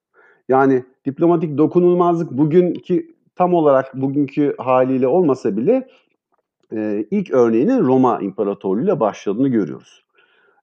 Yani 0.48 0.84
diplomatik 1.06 1.58
dokunulmazlık 1.58 2.32
bugünkü 2.32 3.08
tam 3.36 3.54
olarak 3.54 3.94
bugünkü 3.94 4.56
haliyle 4.58 5.08
olmasa 5.08 5.58
bile 5.58 5.88
e, 6.75 7.06
ilk 7.12 7.32
örneğinin 7.32 7.80
Roma 7.80 8.20
İmparatorluğu 8.22 8.84
ile 8.84 9.00
başladığını 9.00 9.48
görüyoruz. 9.48 10.04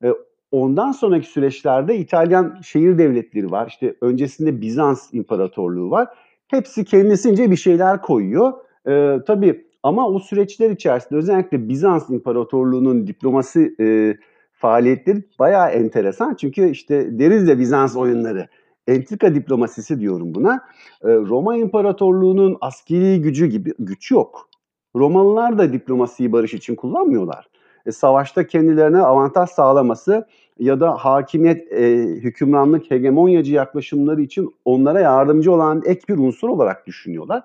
E, 0.04 0.08
ondan 0.52 0.92
sonraki 0.92 1.26
süreçlerde 1.26 1.96
İtalyan 1.96 2.58
şehir 2.62 2.98
devletleri 2.98 3.50
var. 3.50 3.66
İşte 3.66 3.94
öncesinde 4.00 4.60
Bizans 4.60 5.14
İmparatorluğu 5.14 5.90
var. 5.90 6.08
Hepsi 6.48 6.84
kendisince 6.84 7.50
bir 7.50 7.56
şeyler 7.56 8.02
koyuyor. 8.02 8.52
E, 8.88 9.18
tabii 9.26 9.66
ama 9.82 10.08
o 10.08 10.18
süreçler 10.18 10.70
içerisinde 10.70 11.18
özellikle 11.18 11.68
Bizans 11.68 12.10
İmparatorluğu'nun 12.10 13.06
diplomasi 13.06 13.74
e, 13.80 14.16
faaliyetleri 14.52 15.22
bayağı 15.38 15.70
enteresan. 15.70 16.34
Çünkü 16.34 16.70
işte 16.70 17.18
deriz 17.18 17.48
de 17.48 17.58
Bizans 17.58 17.96
oyunları. 17.96 18.48
Entrika 18.88 19.34
diplomasisi 19.34 20.00
diyorum 20.00 20.34
buna. 20.34 20.54
E, 21.02 21.08
Roma 21.08 21.56
İmparatorluğu'nun 21.56 22.56
askeri 22.60 23.22
gücü 23.22 23.46
gibi 23.46 23.72
güç 23.78 24.10
yok. 24.10 24.48
Romalılar 24.96 25.58
da 25.58 25.72
diplomasiyi 25.72 26.32
barış 26.32 26.54
için 26.54 26.74
kullanmıyorlar. 26.74 27.48
E, 27.86 27.92
savaşta 27.92 28.46
kendilerine 28.46 28.98
avantaj 28.98 29.50
sağlaması 29.50 30.26
ya 30.58 30.80
da 30.80 30.90
hakimiyet, 30.90 31.72
e, 31.72 31.82
hükümranlık, 31.98 32.90
hegemonyacı 32.90 33.52
yaklaşımları 33.52 34.22
için 34.22 34.54
onlara 34.64 35.00
yardımcı 35.00 35.52
olan 35.52 35.82
ek 35.86 36.00
bir 36.08 36.18
unsur 36.18 36.48
olarak 36.48 36.86
düşünüyorlar. 36.86 37.42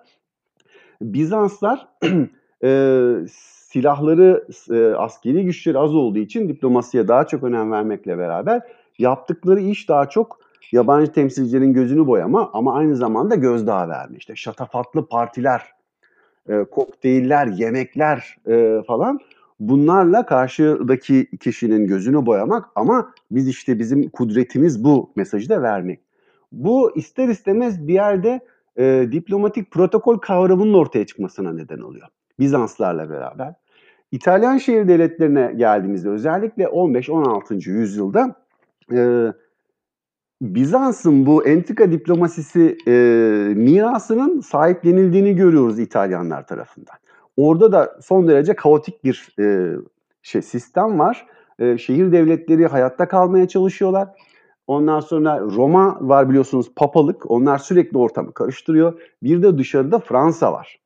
Bizanslar 1.01 1.88
e, 2.63 3.12
silahları, 3.72 4.48
e, 4.72 4.86
askeri 4.86 5.46
güçleri 5.46 5.77
az 5.77 5.96
olduğu 5.96 6.19
için 6.19 6.50
diplomasiye 6.50 7.08
daha 7.08 7.27
çok 7.27 7.43
önem 7.43 7.72
vermekle 7.72 8.17
beraber 8.17 8.62
yaptıkları 9.00 9.60
iş 9.60 9.89
daha 9.89 10.10
çok 10.10 10.39
yabancı 10.71 11.11
temsilcilerin 11.11 11.73
gözünü 11.73 12.07
boyama 12.07 12.49
ama 12.53 12.73
aynı 12.75 12.95
zamanda 12.95 13.35
gözdağı 13.35 13.89
verme. 13.89 14.17
İşte 14.17 14.35
şatafatlı 14.35 15.07
partiler, 15.07 15.73
e, 16.49 16.63
kokteyller, 16.63 17.47
yemekler 17.47 18.38
e, 18.47 18.81
falan 18.88 19.19
bunlarla 19.59 20.25
karşıdaki 20.25 21.27
kişinin 21.39 21.88
gözünü 21.88 22.25
boyamak 22.25 22.65
ama 22.75 23.13
biz 23.31 23.47
işte 23.47 23.79
bizim 23.79 24.09
kudretimiz 24.09 24.83
bu 24.83 25.11
mesajı 25.15 25.49
da 25.49 25.61
vermek. 25.61 25.99
Bu 26.51 26.95
ister 26.95 27.27
istemez 27.27 27.88
bir 27.88 27.93
yerde 27.93 28.39
e, 28.77 29.07
diplomatik 29.11 29.71
protokol 29.71 30.17
kavramının 30.17 30.73
ortaya 30.73 31.05
çıkmasına 31.05 31.53
neden 31.53 31.79
oluyor. 31.79 32.07
Bizanslarla 32.39 33.09
beraber. 33.09 33.53
İtalyan 34.11 34.57
şehir 34.57 34.88
devletlerine 34.88 35.53
geldiğimizde 35.55 36.09
özellikle 36.09 36.63
15-16. 36.63 37.69
yüzyılda 37.69 38.35
e, 38.93 39.27
Bizans'ın 40.41 41.25
bu 41.25 41.48
entrika 41.48 41.91
diplomasisi 41.91 42.77
e, 42.88 42.91
mirasının 43.55 44.39
sahiplenildiğini 44.39 45.36
görüyoruz 45.36 45.79
İtalyanlar 45.79 46.48
tarafından. 46.48 46.96
Orada 47.38 47.72
da 47.72 48.00
son 48.01 48.27
derece 48.27 48.55
kaotik 48.55 49.03
bir 49.03 49.36
e, 49.39 49.75
şey 50.22 50.41
sistem 50.41 51.00
var. 51.00 51.27
E, 51.60 51.77
şehir 51.77 52.12
devletleri 52.12 52.67
hayatta 52.67 53.08
kalmaya 53.08 53.48
çalışıyorlar. 53.48 54.10
Ondan 54.67 55.00
sonra 55.00 55.39
Roma 55.39 55.98
var 56.01 56.29
biliyorsunuz 56.29 56.72
papalık. 56.75 57.31
Onlar 57.31 57.58
sürekli 57.58 57.98
ortamı 57.98 58.34
karıştırıyor. 58.34 59.01
Bir 59.24 59.43
de 59.43 59.58
dışarıda 59.58 60.00
Fransa 60.00 60.53
var. 60.53 60.79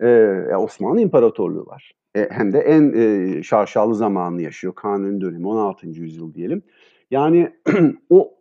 Ee, 0.00 0.56
Osmanlı 0.56 1.00
İmparatorluğu 1.00 1.66
var. 1.66 1.92
E, 2.14 2.28
hem 2.30 2.52
de 2.52 2.58
en 2.58 2.92
e, 2.92 3.42
şarşalı 3.42 3.94
zamanını 3.94 4.42
yaşıyor. 4.42 4.74
Kanuni 4.74 5.20
dönemi 5.20 5.48
16. 5.48 5.86
yüzyıl 5.86 6.34
diyelim. 6.34 6.62
Yani 7.10 7.52
o 8.10 8.34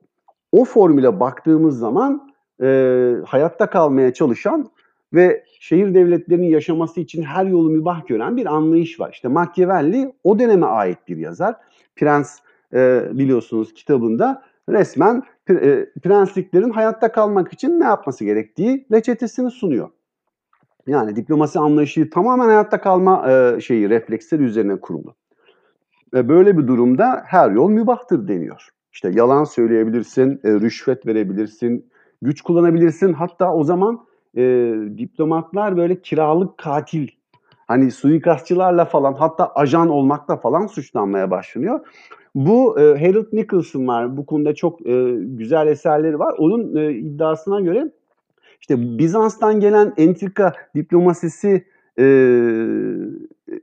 o 0.51 0.65
formüle 0.65 1.20
baktığımız 1.20 1.79
zaman 1.79 2.31
e, 2.62 3.15
hayatta 3.25 3.70
kalmaya 3.70 4.13
çalışan 4.13 4.72
ve 5.13 5.43
şehir 5.60 5.93
devletlerinin 5.93 6.48
yaşaması 6.48 7.00
için 7.00 7.24
her 7.24 7.46
yolu 7.46 7.70
mübah 7.70 8.08
gören 8.08 8.38
bir 8.38 8.46
anlayış 8.46 9.00
var. 9.00 9.10
İşte 9.13 9.27
Machiavelli 9.27 10.13
o 10.24 10.39
döneme 10.39 10.65
ait 10.65 10.98
bir 11.08 11.17
yazar. 11.17 11.55
Prens 11.96 12.39
e, 12.74 13.03
biliyorsunuz 13.12 13.74
kitabında 13.74 14.43
resmen 14.70 15.24
e, 15.50 15.86
prensliklerin 16.03 16.70
hayatta 16.70 17.12
kalmak 17.12 17.53
için 17.53 17.79
ne 17.79 17.84
yapması 17.84 18.25
gerektiği 18.25 18.86
reçetesini 18.91 19.51
sunuyor. 19.51 19.89
Yani 20.88 21.15
diplomasi 21.15 21.60
anlayışı 21.60 22.10
tamamen 22.10 22.46
hayatta 22.46 22.81
kalma 22.81 23.31
e, 23.31 23.62
şeyi 23.62 23.89
refleksleri 23.89 24.43
üzerine 24.43 24.79
kurulu. 24.79 25.15
Ve 26.13 26.29
böyle 26.29 26.58
bir 26.58 26.67
durumda 26.67 27.24
her 27.25 27.51
yol 27.51 27.70
mübahtır 27.70 28.27
deniyor. 28.27 28.70
İşte 28.93 29.12
yalan 29.13 29.43
söyleyebilirsin, 29.43 30.41
e, 30.43 30.51
rüşvet 30.51 31.07
verebilirsin, 31.07 31.86
güç 32.21 32.41
kullanabilirsin. 32.41 33.13
Hatta 33.13 33.53
o 33.53 33.63
zaman 33.63 34.05
e, 34.38 34.74
diplomatlar 34.98 35.77
böyle 35.77 36.01
kiralık 36.01 36.57
katil, 36.57 37.07
hani 37.67 37.91
suikastçılarla 37.91 38.86
falan 38.86 39.13
hatta 39.13 39.51
ajan 39.55 39.89
olmakla 39.89 40.38
falan 40.38 40.67
suçlanmaya 40.67 41.31
başlanıyor. 41.31 41.79
Bu 42.36 42.79
e, 42.79 42.83
Harold 43.05 43.27
Nicholson 43.33 43.88
var. 43.88 44.17
Bu 44.17 44.25
konuda 44.25 44.55
çok 44.55 44.88
e, 44.88 45.15
güzel 45.19 45.67
eserleri 45.67 46.19
var. 46.19 46.36
Onun 46.38 46.75
e, 46.75 46.93
iddiasına 46.93 47.62
göre 47.62 47.91
işte 48.62 48.98
Bizans'tan 48.98 49.60
gelen 49.60 49.93
entrika 49.98 50.53
diplomasisi 50.75 51.65
e, 52.00 52.03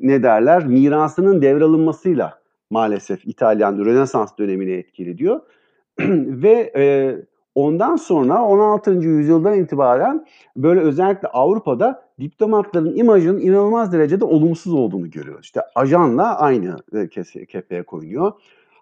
ne 0.00 0.22
derler 0.22 0.66
mirasının 0.66 1.42
devralınmasıyla 1.42 2.37
maalesef 2.70 3.26
İtalyan 3.26 3.78
Rönesans 3.78 4.38
dönemine 4.38 4.72
etkili 4.72 5.18
diyor. 5.18 5.40
Ve 6.26 6.72
e, 6.76 7.16
ondan 7.54 7.96
sonra 7.96 8.42
16. 8.42 8.90
yüzyıldan 8.90 9.58
itibaren 9.58 10.26
böyle 10.56 10.80
özellikle 10.80 11.28
Avrupa'da 11.28 12.08
diplomatların 12.20 12.96
imajının 12.96 13.40
inanılmaz 13.40 13.92
derecede 13.92 14.24
olumsuz 14.24 14.72
olduğunu 14.74 15.10
görüyoruz. 15.10 15.44
İşte 15.44 15.60
ajanla 15.74 16.38
aynı 16.38 16.76
e, 16.92 17.08
kefeye 17.46 17.82
koyuyor. 17.82 18.32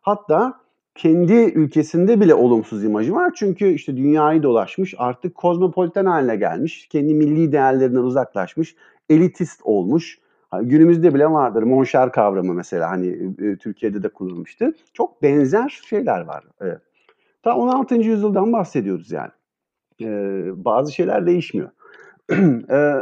Hatta 0.03 0.61
kendi 0.95 1.33
ülkesinde 1.33 2.21
bile 2.21 2.35
olumsuz 2.35 2.85
imajı 2.85 3.15
var. 3.15 3.33
Çünkü 3.37 3.73
işte 3.73 3.97
dünyayı 3.97 4.43
dolaşmış, 4.43 4.95
artık 4.99 5.35
kozmopolitan 5.35 6.07
haline 6.07 6.37
gelmiş, 6.37 6.89
kendi 6.89 7.15
milli 7.15 7.53
değerlerinden 7.53 8.03
uzaklaşmış, 8.03 8.77
elitist 9.11 9.61
olmuş. 9.65 10.19
Günümüzde 10.63 11.15
bile 11.15 11.31
vardır 11.31 11.63
monşer 11.63 12.13
kavramı 12.13 12.55
mesela 12.55 12.91
hani 12.91 13.35
e, 13.39 13.57
Türkiye'de 13.57 14.03
de 14.03 14.09
kullanılmıştı. 14.09 14.75
Çok 14.93 15.23
benzer 15.23 15.81
şeyler 15.89 16.21
var. 16.21 16.45
Evet. 16.61 16.79
Ta 17.43 17.57
16. 17.57 17.95
yüzyıldan 17.95 18.53
bahsediyoruz 18.53 19.13
yani. 19.13 19.31
E, 20.01 20.09
bazı 20.65 20.93
şeyler 20.93 21.27
değişmiyor. 21.27 21.71
e, 22.71 22.95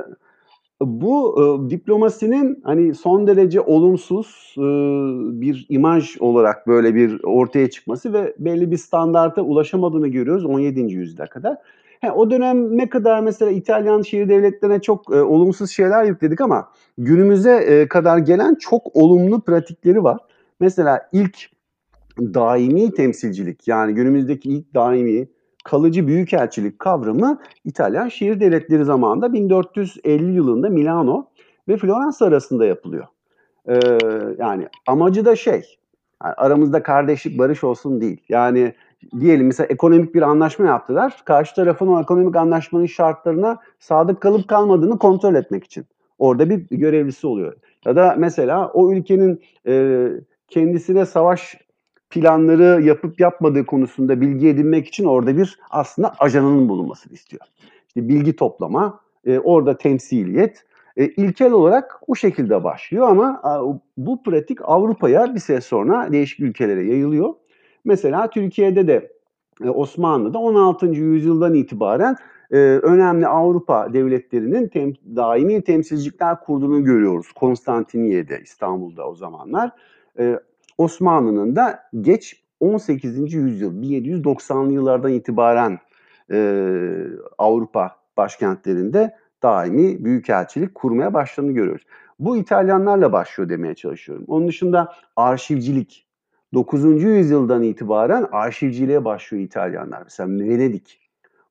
bu 0.81 1.37
e, 1.41 1.71
diplomasinin 1.71 2.61
hani 2.65 2.95
son 2.95 3.27
derece 3.27 3.61
olumsuz 3.61 4.55
e, 4.59 4.63
bir 5.41 5.67
imaj 5.69 6.17
olarak 6.21 6.67
böyle 6.67 6.95
bir 6.95 7.21
ortaya 7.25 7.71
çıkması 7.71 8.13
ve 8.13 8.35
belli 8.39 8.71
bir 8.71 8.77
standarta 8.77 9.43
ulaşamadığını 9.43 10.09
görüyoruz 10.09 10.45
17. 10.45 10.81
yüzyıla 10.81 11.27
kadar. 11.27 11.57
He, 12.05 12.13
o 12.13 12.31
dönem 12.31 12.79
ne 12.79 12.89
kadar 12.89 13.21
mesela 13.21 13.51
İtalyan 13.51 14.03
şehir 14.03 14.29
devletlerine 14.29 14.81
çok 14.81 15.15
e, 15.15 15.23
olumsuz 15.23 15.71
şeyler 15.71 16.05
yükledik 16.05 16.41
ama 16.41 16.69
günümüze 16.99 17.57
e, 17.57 17.89
kadar 17.89 18.19
gelen 18.19 18.55
çok 18.55 18.97
olumlu 18.97 19.41
pratikleri 19.41 20.05
var. 20.05 20.19
Mesela 20.61 21.09
ilk 21.13 21.39
daimi 22.19 22.95
temsilcilik 22.95 23.69
yani 23.69 23.95
günümüzdeki 23.95 24.51
ilk 24.51 24.75
daimi 24.75 25.29
kalıcı 25.65 26.07
büyükelçilik 26.07 26.79
kavramı 26.79 27.41
İtalyan 27.65 28.09
şehir 28.09 28.41
devletleri 28.41 28.85
zamanında 28.85 29.33
1450 29.33 30.33
yılında 30.33 30.69
Milano 30.69 31.27
ve 31.69 31.77
Floransa 31.77 32.27
arasında 32.27 32.67
yapılıyor. 32.67 33.07
Ee, 33.69 33.79
yani 34.39 34.69
amacı 34.87 35.25
da 35.25 35.37
şey, 35.37 35.79
yani 36.25 36.35
aramızda 36.35 36.83
kardeşlik, 36.83 37.39
barış 37.39 37.65
olsun 37.65 38.01
değil. 38.01 38.21
Yani 38.29 38.75
diyelim 39.21 39.47
mesela 39.47 39.67
ekonomik 39.67 40.15
bir 40.15 40.23
anlaşma 40.23 40.67
yaptılar. 40.67 41.23
Karşı 41.25 41.55
tarafın 41.55 41.87
o 41.87 42.01
ekonomik 42.01 42.37
anlaşmanın 42.37 42.87
şartlarına 42.87 43.59
sadık 43.79 44.21
kalıp 44.21 44.49
kalmadığını 44.49 44.99
kontrol 44.99 45.35
etmek 45.35 45.65
için. 45.65 45.87
Orada 46.19 46.51
bir 46.51 46.67
görevlisi 46.71 47.27
oluyor. 47.27 47.55
Ya 47.85 47.97
da 47.97 48.15
mesela 48.19 48.69
o 48.69 48.93
ülkenin 48.93 49.41
e, 49.67 50.07
kendisine 50.49 51.07
savaş 51.07 51.57
planları 52.11 52.83
yapıp 52.83 53.21
yapmadığı 53.21 53.67
konusunda 53.67 54.21
bilgi 54.21 54.49
edinmek 54.49 54.87
için 54.87 55.05
orada 55.05 55.37
bir 55.37 55.59
aslında 55.71 56.15
ajanının 56.19 56.69
bulunmasını 56.69 57.13
istiyor. 57.13 57.43
İşte 57.89 58.09
bilgi 58.09 58.37
toplama, 58.37 59.01
e, 59.27 59.39
orada 59.39 59.77
temsiliyet. 59.77 60.65
E, 60.97 61.07
ilkel 61.07 61.53
olarak 61.53 62.01
o 62.07 62.15
şekilde 62.15 62.65
başlıyor 62.65 63.09
ama 63.09 63.41
a, 63.43 63.63
bu 63.97 64.23
pratik 64.23 64.59
Avrupa'ya 64.63 65.35
bir 65.35 65.41
süre 65.41 65.61
sonra 65.61 66.13
değişik 66.13 66.41
ülkelere 66.41 66.85
yayılıyor. 66.85 67.35
Mesela 67.85 68.31
Türkiye'de 68.31 68.87
de 68.87 69.13
e, 69.65 69.71
Osmanlı'da 69.71 70.39
16. 70.39 70.87
yüzyıldan 70.87 71.55
itibaren 71.55 72.17
e, 72.51 72.57
önemli 72.59 73.27
Avrupa 73.27 73.93
devletlerinin 73.93 74.69
tem, 74.69 74.93
daimi 75.17 75.63
temsilcilikler 75.63 76.41
kurduğunu 76.41 76.85
görüyoruz. 76.85 77.33
Konstantiniye'de, 77.33 78.41
İstanbul'da 78.43 79.09
o 79.09 79.15
zamanlar. 79.15 79.71
E, 80.19 80.41
Osmanlı'nın 80.79 81.57
da 81.57 81.81
geç 82.01 82.43
18. 82.61 83.35
yüzyıl 83.35 83.83
1790'lı 83.83 84.73
yıllardan 84.73 85.13
itibaren 85.13 85.79
Avrupa 87.39 87.97
başkentlerinde 88.17 89.15
daimi 89.43 90.05
büyükelçilik 90.05 90.75
kurmaya 90.75 91.15
başladığını 91.15 91.53
görüyoruz. 91.53 91.87
Bu 92.19 92.37
İtalyanlarla 92.37 93.13
başlıyor 93.13 93.51
demeye 93.51 93.75
çalışıyorum. 93.75 94.25
Onun 94.29 94.49
dışında 94.49 94.93
arşivcilik. 95.17 96.04
9. 96.55 97.03
yüzyıldan 97.03 97.63
itibaren 97.63 98.27
arşivciliğe 98.33 99.05
başlıyor 99.05 99.45
İtalyanlar. 99.45 100.03
Mesela 100.03 100.29
Venedik 100.29 101.01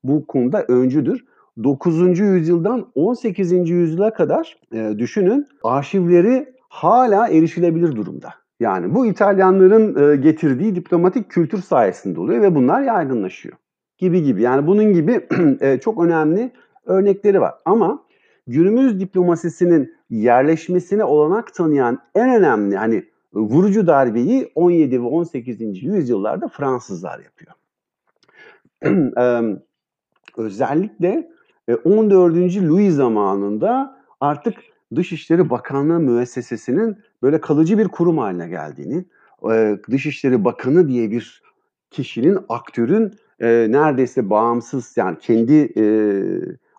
bu 0.03 0.27
konuda 0.27 0.65
öncüdür. 0.67 1.25
9. 1.63 2.19
yüzyıldan 2.19 2.91
18. 2.95 3.69
yüzyıla 3.69 4.13
kadar 4.13 4.57
e, 4.74 5.00
düşünün 5.00 5.48
arşivleri 5.63 6.53
hala 6.69 7.27
erişilebilir 7.27 7.95
durumda. 7.95 8.29
Yani 8.60 8.95
bu 8.95 9.05
İtalyanların 9.05 10.12
e, 10.12 10.15
getirdiği 10.15 10.75
diplomatik 10.75 11.29
kültür 11.29 11.62
sayesinde 11.62 12.19
oluyor 12.19 12.41
ve 12.41 12.55
bunlar 12.55 12.81
yaygınlaşıyor. 12.81 13.55
Gibi 13.98 14.24
gibi. 14.24 14.41
Yani 14.41 14.67
bunun 14.67 14.93
gibi 14.93 15.27
e, 15.62 15.79
çok 15.79 16.05
önemli 16.05 16.51
örnekleri 16.86 17.41
var. 17.41 17.53
Ama 17.65 18.03
günümüz 18.48 18.99
diplomasisinin 18.99 19.93
yerleşmesine 20.10 21.04
olanak 21.04 21.54
tanıyan 21.54 21.99
en 22.15 22.30
önemli 22.36 22.75
hani 22.75 23.04
vurucu 23.34 23.88
darbeyi 23.88 24.52
17 24.56 25.02
ve 25.02 25.06
18. 25.06 25.84
yüzyıllarda 25.84 26.48
Fransızlar 26.48 27.19
yapıyor. 27.19 27.54
Özellikle 30.38 31.30
14. 31.84 32.36
Louis 32.58 32.93
zamanında 32.96 34.00
artık 34.19 34.56
Dışişleri 34.96 35.50
Bakanlığı 35.50 36.00
müessesesinin 36.00 36.98
böyle 37.22 37.41
kalıcı 37.41 37.78
bir 37.78 37.88
kurum 37.88 38.17
haline 38.17 38.48
geldiğini, 38.48 39.06
Dışişleri 39.91 40.46
Bakanı 40.46 40.88
diye 40.88 41.12
bir 41.12 41.43
kişinin, 41.91 42.39
aktörün 42.50 43.13
neredeyse 43.41 44.30
bağımsız 44.30 44.98
yani 44.98 45.17
kendi 45.19 45.74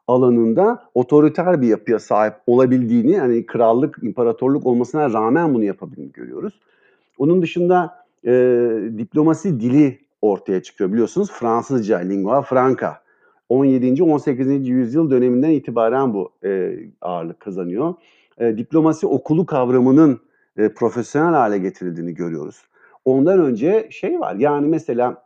alanında 0.08 0.84
otoriter 0.94 1.62
bir 1.62 1.68
yapıya 1.68 1.98
sahip 1.98 2.34
olabildiğini, 2.46 3.12
yani 3.12 3.46
krallık, 3.46 3.98
imparatorluk 4.02 4.66
olmasına 4.66 5.12
rağmen 5.12 5.54
bunu 5.54 5.64
yapabildiğini 5.64 6.12
görüyoruz. 6.12 6.60
Onun 7.18 7.42
dışında 7.42 8.04
e, 8.26 8.32
diplomasi 8.98 9.60
dili 9.60 9.98
ortaya 10.22 10.62
çıkıyor. 10.62 10.92
Biliyorsunuz 10.92 11.30
Fransızca, 11.32 11.98
lingua 11.98 12.42
franca. 12.42 13.04
17. 13.48 14.02
18. 14.02 14.68
yüzyıl 14.68 15.10
döneminden 15.10 15.50
itibaren 15.50 16.14
bu 16.14 16.32
e, 16.44 16.78
ağırlık 17.00 17.40
kazanıyor. 17.40 17.94
E, 18.38 18.58
diplomasi 18.58 19.06
okulu 19.06 19.46
kavramının 19.46 20.20
e, 20.56 20.68
profesyonel 20.68 21.34
hale 21.34 21.58
getirildiğini 21.58 22.14
görüyoruz. 22.14 22.62
Ondan 23.04 23.40
önce 23.40 23.88
şey 23.90 24.20
var 24.20 24.34
yani 24.34 24.66
mesela 24.66 25.24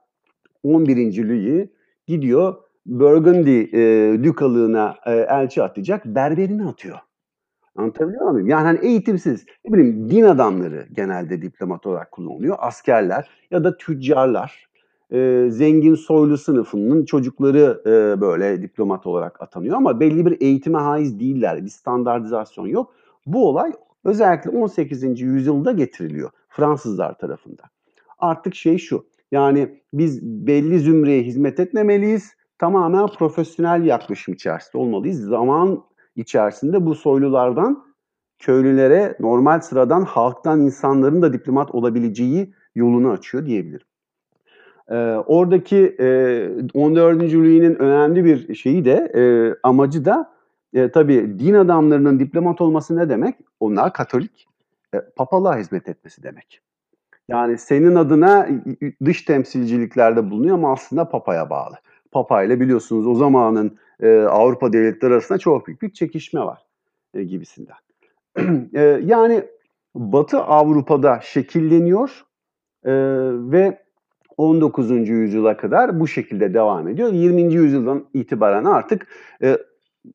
11. 0.62 1.28
Louis 1.28 1.68
gidiyor 2.06 2.56
Burgundy 2.88 3.60
e, 3.60 4.12
dükalığına 4.24 4.96
e, 5.06 5.12
elçi 5.12 5.62
atacak 5.62 6.06
berberini 6.06 6.66
atıyor. 6.66 6.98
Anlatabiliyor 7.76 8.30
muyum? 8.30 8.48
Yani 8.48 8.64
hani 8.64 8.78
eğitimsiz, 8.82 9.46
ne 9.64 9.72
bileyim 9.72 10.10
din 10.10 10.22
adamları 10.22 10.86
genelde 10.92 11.42
diplomat 11.42 11.86
olarak 11.86 12.12
kullanılıyor. 12.12 12.56
Askerler 12.58 13.30
ya 13.50 13.64
da 13.64 13.76
tüccarlar 13.76 14.68
e, 15.12 15.46
zengin 15.50 15.94
soylu 15.94 16.38
sınıfının 16.38 17.04
çocukları 17.04 17.82
e, 17.86 18.20
böyle 18.20 18.62
diplomat 18.62 19.06
olarak 19.06 19.42
atanıyor 19.42 19.76
ama 19.76 20.00
belli 20.00 20.26
bir 20.26 20.40
eğitime 20.40 20.78
haiz 20.78 21.20
değiller. 21.20 21.64
Bir 21.64 21.70
standartizasyon 21.70 22.66
yok. 22.66 22.94
Bu 23.26 23.48
olay 23.48 23.72
özellikle 24.04 24.50
18. 24.50 25.20
yüzyılda 25.20 25.72
getiriliyor 25.72 26.30
Fransızlar 26.48 27.18
tarafından. 27.18 27.66
Artık 28.18 28.54
şey 28.54 28.78
şu. 28.78 29.06
Yani 29.32 29.80
biz 29.92 30.22
belli 30.22 30.78
zümreye 30.78 31.22
hizmet 31.22 31.60
etmemeliyiz. 31.60 32.37
Tamamen 32.58 33.06
profesyonel 33.06 33.84
yaklaşım 33.84 34.34
içerisinde 34.34 34.78
olmalıyız. 34.78 35.20
Zaman 35.20 35.84
içerisinde 36.16 36.86
bu 36.86 36.94
soylulardan 36.94 37.84
köylülere, 38.38 39.16
normal 39.20 39.60
sıradan 39.60 40.02
halktan 40.02 40.60
insanların 40.60 41.22
da 41.22 41.32
diplomat 41.32 41.74
olabileceği 41.74 42.54
yolunu 42.74 43.10
açıyor 43.10 43.46
diyebilirim. 43.46 43.86
E, 44.88 44.94
oradaki 45.26 45.96
e, 46.00 46.48
14. 46.74 47.20
Louis'nin 47.20 47.74
önemli 47.74 48.24
bir 48.24 48.54
şeyi 48.54 48.84
de 48.84 49.12
e, 49.14 49.22
amacı 49.62 50.04
da 50.04 50.30
e, 50.74 50.90
tabii 50.90 51.38
din 51.38 51.54
adamlarının 51.54 52.18
diplomat 52.18 52.60
olması 52.60 52.96
ne 52.96 53.08
demek? 53.08 53.34
Onlar 53.60 53.92
Katolik, 53.92 54.48
e, 54.94 55.00
papalığa 55.16 55.58
hizmet 55.58 55.88
etmesi 55.88 56.22
demek. 56.22 56.60
Yani 57.28 57.58
senin 57.58 57.94
adına 57.94 58.48
dış 59.04 59.22
temsilciliklerde 59.22 60.30
bulunuyor 60.30 60.54
ama 60.54 60.72
aslında 60.72 61.08
papaya 61.08 61.50
bağlı. 61.50 61.74
Papa 62.12 62.42
ile 62.42 62.60
biliyorsunuz 62.60 63.06
o 63.06 63.14
zamanın 63.14 63.78
e, 64.00 64.18
Avrupa 64.18 64.72
devletleri 64.72 65.12
arasında 65.12 65.38
çok 65.38 65.66
büyük 65.66 65.82
bir 65.82 65.90
çekişme 65.90 66.40
var 66.40 66.66
e, 67.14 67.24
gibisinden. 67.24 67.76
e, 68.74 69.00
yani 69.04 69.44
Batı 69.94 70.38
Avrupa'da 70.38 71.20
şekilleniyor 71.22 72.24
e, 72.84 72.92
ve 73.50 73.82
19. 74.36 74.90
yüzyıla 75.08 75.56
kadar 75.56 76.00
bu 76.00 76.08
şekilde 76.08 76.54
devam 76.54 76.88
ediyor. 76.88 77.12
20. 77.12 77.54
yüzyıldan 77.54 78.04
itibaren 78.14 78.64
artık 78.64 79.06
e, 79.42 79.58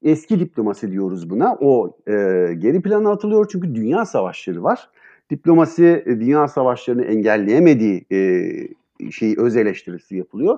eski 0.03 0.39
diplomasi 0.39 0.91
diyoruz 0.91 1.29
buna. 1.29 1.57
O 1.61 1.97
e, 2.07 2.11
geri 2.57 2.81
plana 2.81 3.11
atılıyor 3.11 3.47
çünkü 3.51 3.75
dünya 3.75 4.05
savaşları 4.05 4.63
var. 4.63 4.89
Diplomasi 5.29 6.03
e, 6.05 6.19
dünya 6.19 6.47
savaşlarını 6.47 7.03
engelleyemediği 7.03 8.05
e, 8.11 9.11
şeyi 9.11 9.39
öz 9.39 9.57
eleştirisi 9.57 10.15
yapılıyor. 10.15 10.57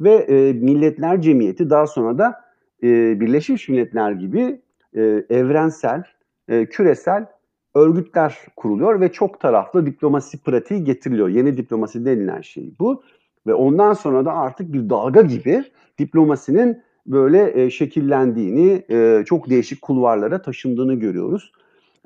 Ve 0.00 0.12
e, 0.14 0.52
Milletler 0.52 1.20
Cemiyeti 1.20 1.70
daha 1.70 1.86
sonra 1.86 2.18
da 2.18 2.40
e, 2.82 3.20
Birleşmiş 3.20 3.68
Milletler 3.68 4.12
gibi 4.12 4.60
e, 4.94 5.00
evrensel, 5.30 6.04
e, 6.48 6.66
küresel 6.66 7.26
örgütler 7.74 8.38
kuruluyor 8.56 9.00
ve 9.00 9.12
çok 9.12 9.40
taraflı 9.40 9.86
diplomasi 9.86 10.42
pratiği 10.42 10.84
getiriliyor. 10.84 11.28
Yeni 11.28 11.56
diplomasi 11.56 12.04
denilen 12.04 12.40
şey 12.40 12.74
bu. 12.80 13.02
Ve 13.46 13.54
ondan 13.54 13.92
sonra 13.92 14.24
da 14.24 14.32
artık 14.32 14.72
bir 14.72 14.90
dalga 14.90 15.22
gibi 15.22 15.64
diplomasinin 15.98 16.82
böyle 17.06 17.62
e, 17.62 17.70
şekillendiğini, 17.70 18.84
e, 18.90 19.22
çok 19.26 19.50
değişik 19.50 19.82
kulvarlara 19.82 20.42
taşındığını 20.42 20.94
görüyoruz. 20.94 21.52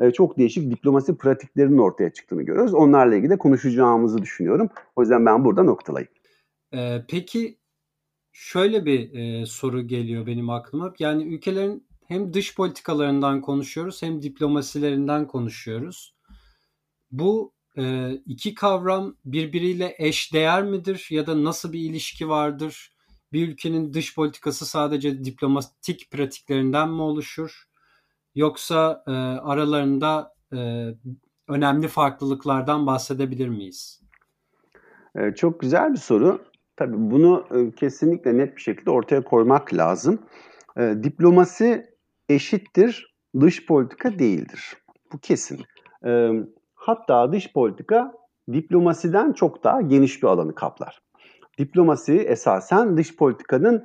E, 0.00 0.10
çok 0.10 0.38
değişik 0.38 0.70
diplomasi 0.70 1.16
pratiklerinin 1.16 1.78
ortaya 1.78 2.10
çıktığını 2.10 2.42
görüyoruz. 2.42 2.74
Onlarla 2.74 3.14
ilgili 3.14 3.30
de 3.30 3.38
konuşacağımızı 3.38 4.22
düşünüyorum. 4.22 4.68
O 4.96 5.00
yüzden 5.02 5.26
ben 5.26 5.44
burada 5.44 5.62
noktalayayım. 5.62 6.10
Ee, 6.74 7.02
peki 7.08 7.56
şöyle 8.38 8.86
bir 8.86 9.14
e, 9.14 9.46
soru 9.46 9.86
geliyor 9.86 10.26
benim 10.26 10.50
aklıma. 10.50 10.94
Yani 10.98 11.34
ülkelerin 11.34 11.86
hem 12.08 12.34
dış 12.34 12.54
politikalarından 12.54 13.40
konuşuyoruz 13.40 14.02
hem 14.02 14.22
diplomasilerinden 14.22 15.26
konuşuyoruz. 15.26 16.14
Bu 17.10 17.52
e, 17.78 18.12
iki 18.26 18.54
kavram 18.54 19.16
birbiriyle 19.24 19.94
eş 19.98 20.32
değer 20.32 20.62
midir 20.62 21.06
ya 21.10 21.26
da 21.26 21.44
nasıl 21.44 21.72
bir 21.72 21.80
ilişki 21.80 22.28
vardır? 22.28 22.92
Bir 23.32 23.48
ülkenin 23.48 23.92
dış 23.92 24.14
politikası 24.14 24.66
sadece 24.66 25.24
diplomatik 25.24 26.10
pratiklerinden 26.10 26.90
mi 26.90 27.02
oluşur? 27.02 27.64
Yoksa 28.34 29.04
e, 29.06 29.10
aralarında 29.40 30.34
e, 30.52 30.86
önemli 31.48 31.88
farklılıklardan 31.88 32.86
bahsedebilir 32.86 33.48
miyiz? 33.48 34.02
E, 35.14 35.34
çok 35.34 35.60
güzel 35.60 35.92
bir 35.92 35.98
soru. 35.98 36.55
Tabii 36.76 37.10
bunu 37.10 37.44
e, 37.54 37.70
kesinlikle 37.70 38.36
net 38.36 38.56
bir 38.56 38.60
şekilde 38.60 38.90
ortaya 38.90 39.24
koymak 39.24 39.74
lazım. 39.74 40.18
E, 40.76 40.94
diplomasi 41.02 41.86
eşittir, 42.28 43.14
dış 43.40 43.66
politika 43.66 44.18
değildir. 44.18 44.76
Bu 45.12 45.18
kesin. 45.18 45.60
E, 46.06 46.30
hatta 46.74 47.32
dış 47.32 47.52
politika 47.52 48.12
diplomasiden 48.52 49.32
çok 49.32 49.64
daha 49.64 49.80
geniş 49.80 50.22
bir 50.22 50.28
alanı 50.28 50.54
kaplar. 50.54 51.02
Diplomasi 51.58 52.12
esasen 52.12 52.96
dış 52.96 53.16
politikanın 53.16 53.84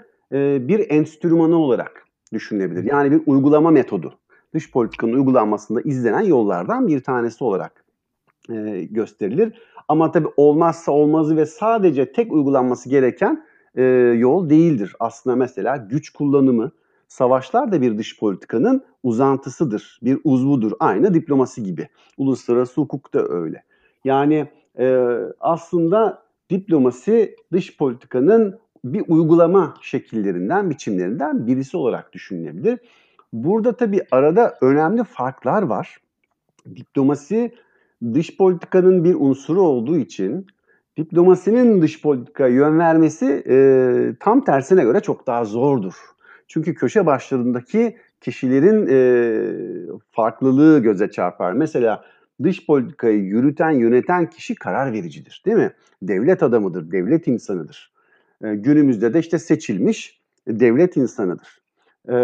bir 0.68 0.90
enstrümanı 0.90 1.58
olarak 1.58 2.06
düşünülebilir. 2.34 2.84
Yani 2.84 3.12
bir 3.12 3.22
uygulama 3.26 3.72
metodu. 3.72 4.20
Dış 4.54 4.72
politikanın 4.72 5.14
uygulanmasında 5.14 5.82
izlenen 5.82 6.22
yollardan 6.22 6.88
bir 6.88 7.04
tanesi 7.04 7.44
olarak 7.44 7.81
e, 8.50 8.84
gösterilir. 8.84 9.54
Ama 9.88 10.12
tabii 10.12 10.30
olmazsa 10.38 10.92
olmazı 10.92 11.38
ve 11.38 11.46
sadece 11.46 12.12
tek 12.12 12.32
uygulanması 12.32 12.90
gereken 12.90 13.46
e, 13.76 13.84
yol 14.18 14.50
değildir. 14.50 14.96
Aslında 15.00 15.36
mesela 15.36 15.78
güç 15.78 16.10
kullanımı, 16.10 16.72
savaşlar 17.08 17.72
da 17.72 17.82
bir 17.82 17.98
dış 17.98 18.20
politikanın 18.20 18.84
uzantısıdır, 19.04 20.00
bir 20.04 20.20
uzvudur. 20.24 20.72
Aynı 20.80 21.14
diplomasi 21.14 21.64
gibi. 21.64 21.88
Uluslararası 22.18 22.82
hukuk 22.82 23.14
da 23.14 23.28
öyle. 23.28 23.64
Yani 24.06 24.48
e, 24.80 25.16
aslında 25.40 26.24
diplomasi 26.50 27.36
dış 27.52 27.78
politikanın 27.78 28.60
bir 28.84 29.04
uygulama 29.08 29.74
şekillerinden, 29.82 30.70
biçimlerinden 30.70 31.48
birisi 31.48 31.78
olarak 31.78 32.14
düşünülebilir. 32.14 32.80
Burada 33.34 33.76
tabii 33.76 34.02
arada 34.12 34.58
önemli 34.62 35.04
farklar 35.04 35.62
var. 35.62 35.98
Diplomasi 36.76 37.52
dış 38.14 38.38
politikanın 38.38 39.04
bir 39.04 39.16
unsuru 39.20 39.62
olduğu 39.62 39.98
için 39.98 40.48
diplomasinin 40.98 41.82
dış 41.82 42.02
politika 42.02 42.48
yön 42.48 42.80
vermesi 42.80 43.44
e, 43.50 43.56
tam 44.20 44.44
tersine 44.44 44.84
göre 44.84 45.00
çok 45.00 45.28
daha 45.28 45.46
zordur. 45.46 45.94
Çünkü 46.48 46.74
köşe 46.74 47.06
başlarındaki 47.06 47.98
kişilerin 48.22 48.88
e, 48.90 48.98
farklılığı 50.12 50.80
göze 50.80 51.12
çarpar. 51.12 51.54
Mesela 51.54 52.04
dış 52.44 52.66
politikayı 52.66 53.24
yürüten, 53.24 53.72
yöneten 53.72 54.30
kişi 54.30 54.56
karar 54.56 54.94
vericidir 54.94 55.44
değil 55.46 55.58
mi? 55.58 55.72
Devlet 56.02 56.44
adamıdır, 56.44 56.92
devlet 56.92 57.28
insanıdır. 57.28 57.92
E, 58.44 58.56
günümüzde 58.56 59.14
de 59.14 59.20
işte 59.20 59.40
seçilmiş 59.40 60.22
devlet 60.48 60.98
insanıdır. 60.98 61.62
E, 62.10 62.16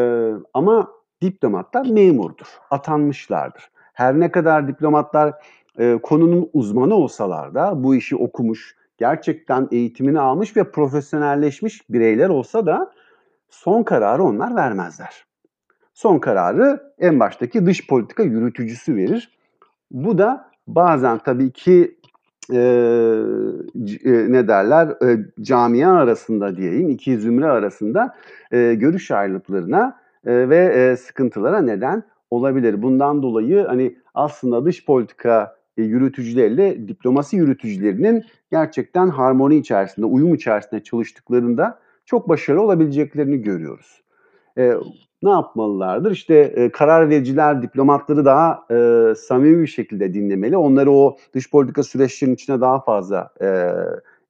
ama 0.53 0.91
diplomatlar 1.21 1.85
memurdur, 1.85 2.47
atanmışlardır. 2.69 3.69
Her 3.93 4.19
ne 4.19 4.31
kadar 4.31 4.67
diplomatlar 4.67 5.33
e, 5.77 5.99
konunun 6.03 6.49
uzmanı 6.53 6.95
olsalar 6.95 7.53
da 7.53 7.83
bu 7.83 7.95
işi 7.95 8.15
okumuş, 8.15 8.75
gerçekten 8.97 9.67
eğitimini 9.71 10.19
almış 10.19 10.57
ve 10.57 10.71
profesyonelleşmiş 10.71 11.89
bireyler 11.89 12.29
olsa 12.29 12.65
da 12.65 12.91
son 13.49 13.83
kararı 13.83 14.23
onlar 14.23 14.55
vermezler. 14.55 15.25
Son 15.93 16.19
kararı 16.19 16.93
en 16.99 17.19
baştaki 17.19 17.65
dış 17.65 17.87
politika 17.87 18.23
yürütücüsü 18.23 18.95
verir. 18.95 19.37
Bu 19.91 20.17
da 20.17 20.49
bazen 20.67 21.17
tabii 21.17 21.51
ki 21.51 21.97
e, 22.53 22.57
e, 24.05 24.31
ne 24.31 24.47
derler 24.47 24.87
e, 24.87 25.25
camia 25.41 25.91
arasında 25.91 26.57
diyeyim 26.57 26.89
iki 26.89 27.17
zümre 27.17 27.45
arasında 27.45 28.15
e, 28.51 28.73
görüş 28.73 29.11
ayrılıklarına 29.11 29.99
e, 30.25 30.49
ve 30.49 30.57
e, 30.57 30.97
sıkıntılara 30.97 31.61
neden 31.61 32.03
olabilir. 32.31 32.81
Bundan 32.81 33.23
dolayı 33.23 33.65
hani 33.65 33.97
aslında 34.13 34.65
dış 34.65 34.85
politika 34.85 35.56
e, 35.77 35.83
yürütücülerle 35.83 36.87
diplomasi 36.87 37.37
yürütücülerinin 37.37 38.23
gerçekten 38.51 39.09
harmoni 39.09 39.55
içerisinde, 39.55 40.05
uyum 40.05 40.35
içerisinde 40.35 40.83
çalıştıklarında 40.83 41.79
çok 42.05 42.29
başarılı 42.29 42.61
olabileceklerini 42.61 43.41
görüyoruz. 43.41 44.01
E, 44.57 44.73
ne 45.23 45.29
yapmalılardır? 45.29 46.11
İşte 46.11 46.35
e, 46.35 46.71
karar 46.71 47.09
vericiler 47.09 47.61
diplomatları 47.61 48.25
daha 48.25 48.65
e, 48.71 49.13
samimi 49.15 49.61
bir 49.61 49.67
şekilde 49.67 50.13
dinlemeli. 50.13 50.57
Onları 50.57 50.91
o 50.91 51.17
dış 51.33 51.51
politika 51.51 51.83
süreçlerinin 51.83 52.35
içine 52.35 52.61
daha 52.61 52.79
fazla 52.79 53.29
e, 53.41 53.45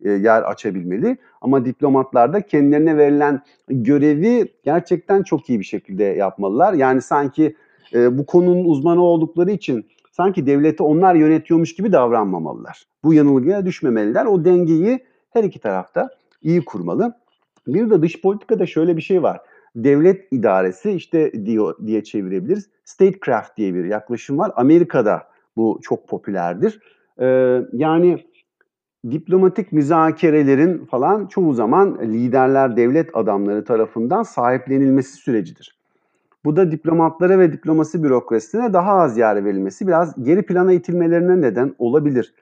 e, 0.05 0.11
yer 0.11 0.41
açabilmeli. 0.41 1.17
Ama 1.41 1.65
diplomatlar 1.65 2.33
da 2.33 2.41
kendilerine 2.41 2.97
verilen 2.97 3.41
görevi 3.69 4.53
gerçekten 4.63 5.23
çok 5.23 5.49
iyi 5.49 5.59
bir 5.59 5.65
şekilde 5.65 6.03
yapmalılar. 6.03 6.73
Yani 6.73 7.01
sanki 7.01 7.55
e, 7.93 8.17
bu 8.17 8.25
konunun 8.25 8.65
uzmanı 8.65 9.01
oldukları 9.01 9.51
için 9.51 9.85
sanki 10.17 10.45
devleti 10.45 10.83
onlar 10.83 11.15
yönetiyormuş 11.15 11.75
gibi 11.75 11.91
davranmamalılar. 11.91 12.83
Bu 13.03 13.13
yanılgıya 13.13 13.65
düşmemeliler. 13.65 14.25
O 14.25 14.45
dengeyi 14.45 15.05
her 15.29 15.43
iki 15.43 15.59
tarafta 15.59 16.09
iyi 16.41 16.65
kurmalı. 16.65 17.13
Bir 17.67 17.89
de 17.89 18.01
dış 18.01 18.21
politikada 18.21 18.65
şöyle 18.65 18.97
bir 18.97 19.01
şey 19.01 19.23
var. 19.23 19.41
Devlet 19.75 20.27
idaresi 20.31 20.91
işte 20.91 21.45
diyor 21.45 21.75
diye 21.87 22.03
çevirebiliriz. 22.03 22.69
Statecraft 22.85 23.57
diye 23.57 23.73
bir 23.73 23.85
yaklaşım 23.85 24.37
var. 24.37 24.51
Amerika'da 24.55 25.23
bu 25.57 25.79
çok 25.83 26.07
popülerdir. 26.07 26.79
Ee, 27.19 27.61
yani 27.73 28.25
diplomatik 29.11 29.71
müzakerelerin 29.71 30.85
falan 30.85 31.27
çoğu 31.27 31.53
zaman 31.53 31.97
liderler, 32.01 32.77
devlet 32.77 33.09
adamları 33.13 33.65
tarafından 33.65 34.23
sahiplenilmesi 34.23 35.13
sürecidir. 35.13 35.76
Bu 36.47 36.55
da 36.55 36.71
diplomatlara 36.71 37.39
ve 37.39 37.53
diplomasi 37.53 38.03
bürokrasisine 38.03 38.73
daha 38.73 38.91
az 38.91 39.17
yer 39.17 39.45
verilmesi 39.45 39.87
biraz 39.87 40.23
geri 40.23 40.45
plana 40.45 40.73
itilmelerine 40.73 41.41
neden 41.41 41.75
olabilir. 41.79 42.33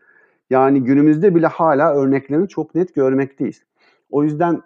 Yani 0.49 0.83
günümüzde 0.83 1.35
bile 1.35 1.47
hala 1.47 1.95
örneklerini 1.95 2.47
çok 2.47 2.75
net 2.75 2.95
görmekteyiz. 2.95 3.63
O 4.11 4.23
yüzden 4.23 4.61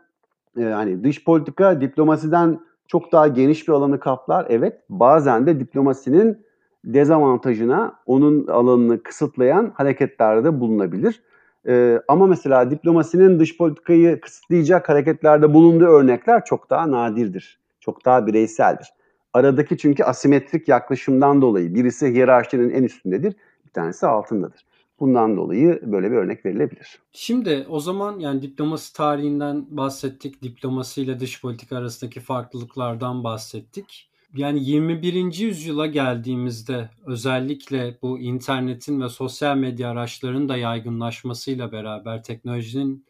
e, 0.58 0.64
hani 0.64 1.04
dış 1.04 1.24
politika 1.24 1.82
diplomasiden 1.82 2.60
çok 2.88 3.12
daha 3.12 3.28
geniş 3.28 3.68
bir 3.68 3.74
alanı 3.74 4.00
kaplar. 4.00 4.46
Evet 4.50 4.82
bazen 4.90 5.48
de 5.48 5.60
diplomasinin 5.60 6.46
dezavantajına 6.86 7.94
onun 8.06 8.48
alanını 8.48 9.04
kısıtlayan 9.04 9.72
hareketlerde 9.76 10.60
bulunabilir. 10.60 11.24
Ee, 11.68 12.02
ama 12.08 12.28
mesela 12.28 12.72
diplomasinin 12.72 13.40
dış 13.40 13.58
politikayı 13.58 14.22
kısıtlayacak 14.22 14.90
hareketlerde 14.90 15.54
bulunduğu 15.54 15.88
örnekler 15.88 16.46
çok 16.46 16.70
daha 16.70 16.92
nadirdir. 16.92 17.60
Çok 17.80 18.06
daha 18.06 18.28
bireyseldir. 18.28 18.99
Aradaki 19.34 19.78
çünkü 19.78 20.04
asimetrik 20.04 20.68
yaklaşımdan 20.68 21.42
dolayı 21.42 21.76
birisi 21.76 22.08
hiyerarşinin 22.08 22.70
en 22.70 22.84
üstündedir, 22.84 23.36
bir 23.66 23.72
tanesi 23.72 24.08
altındadır. 24.08 24.66
Bundan 25.00 25.38
dolayı 25.38 25.82
böyle 25.84 26.12
bir 26.12 26.16
örnek 26.16 26.46
verilebilir. 26.46 27.00
Şimdi 27.12 27.66
o 27.70 27.80
zaman 27.80 28.20
yani 28.20 28.42
diplomasi 28.42 28.94
tarihinden 28.94 29.66
bahsettik, 29.70 30.44
diplomasi 30.44 31.02
ile 31.02 31.20
dış 31.20 31.42
politika 31.42 31.78
arasındaki 31.78 32.20
farklılıklardan 32.20 33.24
bahsettik. 33.24 34.10
Yani 34.36 34.64
21. 34.64 35.40
yüzyıla 35.40 35.86
geldiğimizde 35.86 36.90
özellikle 37.06 37.98
bu 38.02 38.20
internetin 38.20 39.02
ve 39.02 39.10
sosyal 39.10 39.58
medya 39.58 39.90
araçlarının 39.90 40.50
da 40.50 40.58
yaygınlaşmasıyla 40.58 41.72
beraber 41.72 42.24
teknolojinin 42.24 43.06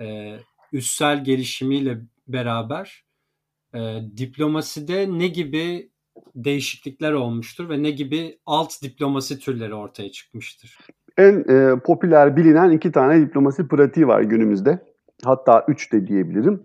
e, 0.00 0.36
üstsel 0.72 1.24
gelişimiyle 1.24 2.00
beraber 2.28 3.04
e, 3.78 4.02
diplomaside 4.16 5.18
ne 5.18 5.28
gibi 5.28 5.90
değişiklikler 6.34 7.12
olmuştur 7.12 7.68
ve 7.68 7.82
ne 7.82 7.90
gibi 7.90 8.38
alt 8.46 8.82
diplomasi 8.82 9.38
türleri 9.38 9.74
ortaya 9.74 10.10
çıkmıştır? 10.10 10.78
En 11.18 11.44
e, 11.48 11.78
popüler 11.84 12.36
bilinen 12.36 12.70
iki 12.70 12.92
tane 12.92 13.20
diplomasi 13.20 13.68
pratiği 13.68 14.08
var 14.08 14.20
günümüzde. 14.20 14.78
Hatta 15.24 15.64
üç 15.68 15.92
de 15.92 16.06
diyebilirim. 16.06 16.62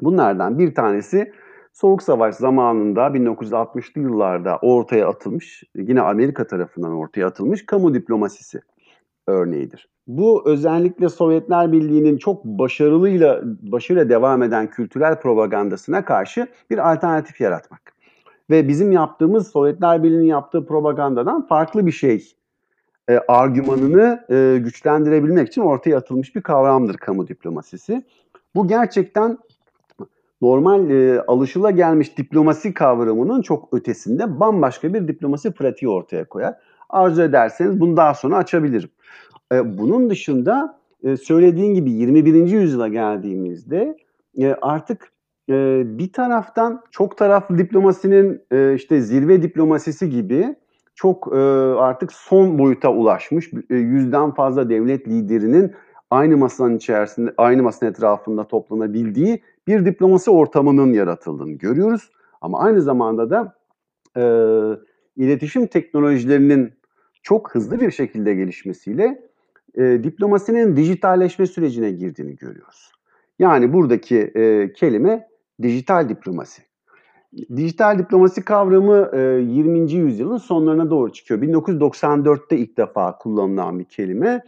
Bunlardan 0.00 0.58
bir 0.58 0.74
tanesi 0.74 1.32
Soğuk 1.72 2.02
Savaş 2.02 2.34
zamanında 2.34 3.06
1960'lı 3.06 4.00
yıllarda 4.00 4.58
ortaya 4.62 5.08
atılmış, 5.08 5.64
yine 5.74 6.00
Amerika 6.00 6.46
tarafından 6.46 6.92
ortaya 6.92 7.26
atılmış 7.26 7.66
kamu 7.66 7.94
diplomasisi 7.94 8.60
örneğidir. 9.26 9.88
Bu 10.08 10.42
özellikle 10.46 11.08
Sovyetler 11.08 11.72
Birliği'nin 11.72 12.18
çok 12.18 12.44
başarılıyla 12.44 13.40
başarıyla 13.44 14.08
devam 14.08 14.42
eden 14.42 14.70
kültürel 14.70 15.20
propagandasına 15.20 16.04
karşı 16.04 16.46
bir 16.70 16.92
alternatif 16.92 17.40
yaratmak. 17.40 17.92
Ve 18.50 18.68
bizim 18.68 18.92
yaptığımız 18.92 19.48
Sovyetler 19.48 20.02
Birliği'nin 20.02 20.26
yaptığı 20.26 20.66
propagandadan 20.66 21.46
farklı 21.46 21.86
bir 21.86 21.92
şey 21.92 22.34
e, 23.08 23.18
argümanını 23.28 24.24
e, 24.30 24.58
güçlendirebilmek 24.58 25.48
için 25.48 25.60
ortaya 25.60 25.96
atılmış 25.96 26.36
bir 26.36 26.40
kavramdır 26.42 26.96
kamu 26.96 27.28
diplomasisi. 27.28 28.02
Bu 28.54 28.68
gerçekten 28.68 29.38
normal 30.42 30.90
e, 30.90 31.20
alışıla 31.20 31.70
gelmiş 31.70 32.18
diplomasi 32.18 32.74
kavramının 32.74 33.42
çok 33.42 33.74
ötesinde 33.74 34.40
bambaşka 34.40 34.94
bir 34.94 35.08
diplomasi 35.08 35.50
pratiği 35.50 35.90
ortaya 35.90 36.24
koyar. 36.24 36.54
Arzu 36.88 37.22
ederseniz 37.22 37.80
bunu 37.80 37.96
daha 37.96 38.14
sonra 38.14 38.36
açabilirim. 38.36 38.90
E, 39.52 39.78
bunun 39.78 40.10
dışında 40.10 40.78
e, 41.02 41.16
söylediğin 41.16 41.74
gibi 41.74 41.90
21. 41.90 42.34
yüzyıla 42.34 42.88
geldiğimizde 42.88 43.96
e, 44.38 44.54
artık 44.62 45.12
e, 45.50 45.82
bir 45.98 46.12
taraftan 46.12 46.82
çok 46.90 47.18
taraflı 47.18 47.58
diplomasinin 47.58 48.42
e, 48.50 48.74
işte 48.74 49.00
zirve 49.00 49.42
diplomasisi 49.42 50.10
gibi 50.10 50.56
çok 50.94 51.28
e, 51.32 51.38
artık 51.78 52.12
son 52.12 52.58
boyuta 52.58 52.92
ulaşmış 52.92 53.50
e, 53.70 53.76
yüzden 53.76 54.34
fazla 54.34 54.68
devlet 54.68 55.08
liderinin 55.08 55.72
aynı 56.10 56.36
masanın 56.36 56.76
içerisinde, 56.76 57.34
aynı 57.36 57.62
masanın 57.62 57.90
etrafında 57.90 58.44
toplanabildiği 58.44 59.42
bir 59.66 59.84
diplomasi 59.84 60.30
ortamının 60.30 60.92
yaratıldığını 60.92 61.52
görüyoruz. 61.52 62.10
Ama 62.40 62.60
aynı 62.60 62.82
zamanda 62.82 63.30
da 63.30 63.54
e, 64.16 64.22
iletişim 65.16 65.66
teknolojilerinin 65.66 66.72
çok 67.28 67.54
hızlı 67.54 67.80
bir 67.80 67.90
şekilde 67.90 68.34
gelişmesiyle 68.34 69.22
e, 69.74 69.82
diplomasinin 70.04 70.76
dijitalleşme 70.76 71.46
sürecine 71.46 71.90
girdiğini 71.90 72.36
görüyoruz. 72.36 72.92
Yani 73.38 73.72
buradaki 73.72 74.18
e, 74.18 74.72
kelime 74.72 75.28
dijital 75.62 76.08
diplomasi. 76.08 76.62
Dijital 77.56 77.98
diplomasi 77.98 78.44
kavramı 78.44 79.10
e, 79.12 79.18
20. 79.18 79.92
yüzyılın 79.92 80.36
sonlarına 80.36 80.90
doğru 80.90 81.12
çıkıyor. 81.12 81.42
1994'te 81.42 82.56
ilk 82.56 82.78
defa 82.78 83.18
kullanılan 83.18 83.78
bir 83.78 83.84
kelime. 83.84 84.42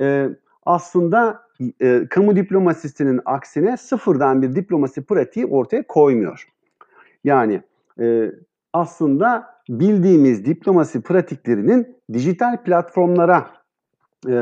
E, 0.00 0.28
aslında 0.66 1.42
e, 1.80 2.06
kamu 2.10 2.36
diplomasisinin 2.36 3.20
aksine 3.24 3.76
sıfırdan 3.76 4.42
bir 4.42 4.54
diplomasi 4.54 5.02
pratiği 5.02 5.46
ortaya 5.46 5.82
koymuyor. 5.82 6.48
Yani 7.24 7.62
e, 8.00 8.32
aslında 8.72 9.57
bildiğimiz 9.68 10.44
diplomasi 10.44 11.00
pratiklerinin 11.00 11.96
dijital 12.12 12.62
platformlara 12.62 13.46
e, 14.26 14.34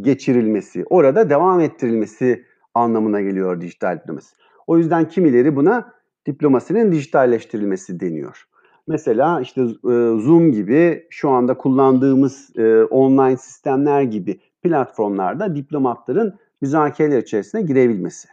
geçirilmesi, 0.00 0.84
orada 0.90 1.30
devam 1.30 1.60
ettirilmesi 1.60 2.44
anlamına 2.74 3.20
geliyor 3.20 3.60
dijital 3.60 3.98
diplomasi. 4.00 4.36
O 4.66 4.78
yüzden 4.78 5.08
kimileri 5.08 5.56
buna 5.56 5.92
diplomasinin 6.26 6.92
dijitalleştirilmesi 6.92 8.00
deniyor. 8.00 8.46
Mesela 8.86 9.40
işte 9.40 9.60
e, 9.62 9.66
Zoom 10.18 10.52
gibi 10.52 11.06
şu 11.10 11.30
anda 11.30 11.56
kullandığımız 11.56 12.52
e, 12.56 12.84
online 12.84 13.36
sistemler 13.36 14.02
gibi 14.02 14.40
platformlarda 14.62 15.56
diplomatların 15.56 16.34
müzakereler 16.60 17.18
içerisine 17.18 17.62
girebilmesi. 17.62 18.28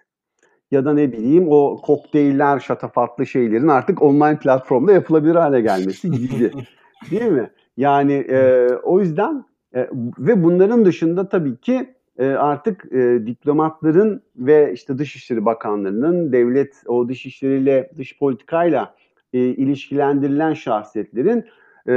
Ya 0.72 0.86
da 0.86 0.94
ne 0.94 1.12
bileyim 1.12 1.48
o 1.50 1.82
kokteyller, 1.82 2.60
şatafatlı 2.60 3.26
şeylerin 3.26 3.68
artık 3.68 4.02
online 4.02 4.40
platformda 4.40 4.92
yapılabilir 4.92 5.36
hale 5.36 5.62
gelmesi 5.62 6.12
gibi. 6.12 6.52
Değil 7.12 7.32
mi? 7.32 7.50
Yani 7.78 8.14
e, 8.14 8.68
o 8.84 9.00
yüzden 9.00 9.46
e, 9.76 9.90
ve 10.20 10.44
bunların 10.44 10.86
dışında 10.86 11.30
tabii 11.30 11.58
ki 11.58 11.94
e, 12.18 12.26
artık 12.28 12.94
e, 12.94 13.26
diplomatların 13.26 14.22
ve 14.36 14.74
işte 14.74 14.98
Dışişleri 14.98 15.46
Bakanlarının 15.46 16.32
devlet 16.32 16.84
o 16.88 17.10
dışişleriyle 17.10 17.92
dış 17.98 18.20
politikayla 18.20 18.96
e, 19.34 19.40
ilişkilendirilen 19.40 20.54
şahsiyetlerin 20.54 21.46
e, 21.88 21.94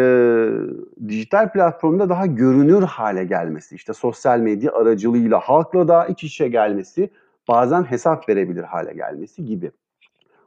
dijital 1.08 1.52
platformda 1.52 2.08
daha 2.08 2.26
görünür 2.26 2.82
hale 2.82 3.24
gelmesi, 3.24 3.74
işte 3.74 3.92
sosyal 3.92 4.38
medya 4.38 4.72
aracılığıyla 4.72 5.40
halkla 5.40 5.88
daha 5.88 6.06
iç 6.06 6.24
içe 6.24 6.48
gelmesi, 6.48 7.10
bazen 7.48 7.82
hesap 7.82 8.28
verebilir 8.28 8.62
hale 8.62 8.92
gelmesi 8.92 9.44
gibi. 9.44 9.70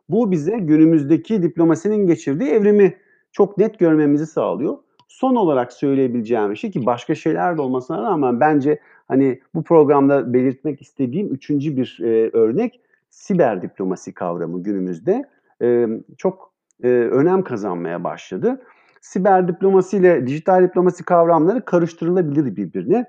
Bu 0.10 0.31
bize 0.31 0.57
günümüzdeki 0.60 1.43
diplomasinin 1.43 2.07
geçirdiği 2.07 2.49
evrimi 2.49 2.97
çok 3.31 3.57
net 3.57 3.79
görmemizi 3.79 4.25
sağlıyor. 4.25 4.77
Son 5.07 5.36
olarak 5.36 5.73
söyleyebileceğim 5.73 6.57
şey 6.57 6.71
ki 6.71 6.86
başka 6.86 7.15
şeyler 7.15 7.57
de 7.57 7.62
olmasına 7.62 8.03
rağmen 8.03 8.39
bence 8.39 8.79
hani 9.07 9.39
bu 9.55 9.63
programda 9.63 10.33
belirtmek 10.33 10.81
istediğim 10.81 11.33
üçüncü 11.33 11.77
bir 11.77 11.99
e, 12.01 12.29
örnek 12.33 12.81
siber 13.10 13.62
diplomasi 13.62 14.13
kavramı 14.13 14.63
günümüzde 14.63 15.25
e, 15.62 15.88
çok 16.17 16.53
e, 16.83 16.88
önem 16.88 17.43
kazanmaya 17.43 18.03
başladı. 18.03 18.62
Siber 19.01 19.47
diplomasi 19.47 19.97
ile 19.97 20.27
dijital 20.27 20.63
diplomasi 20.63 21.03
kavramları 21.03 21.65
karıştırılabilir 21.65 22.55
birbirine. 22.55 23.05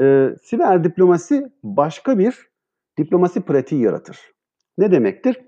E, 0.00 0.30
siber 0.42 0.84
diplomasi 0.84 1.52
başka 1.62 2.18
bir 2.18 2.51
diplomasi 2.98 3.40
pratiği 3.40 3.82
yaratır. 3.82 4.18
Ne 4.78 4.92
demektir? 4.92 5.40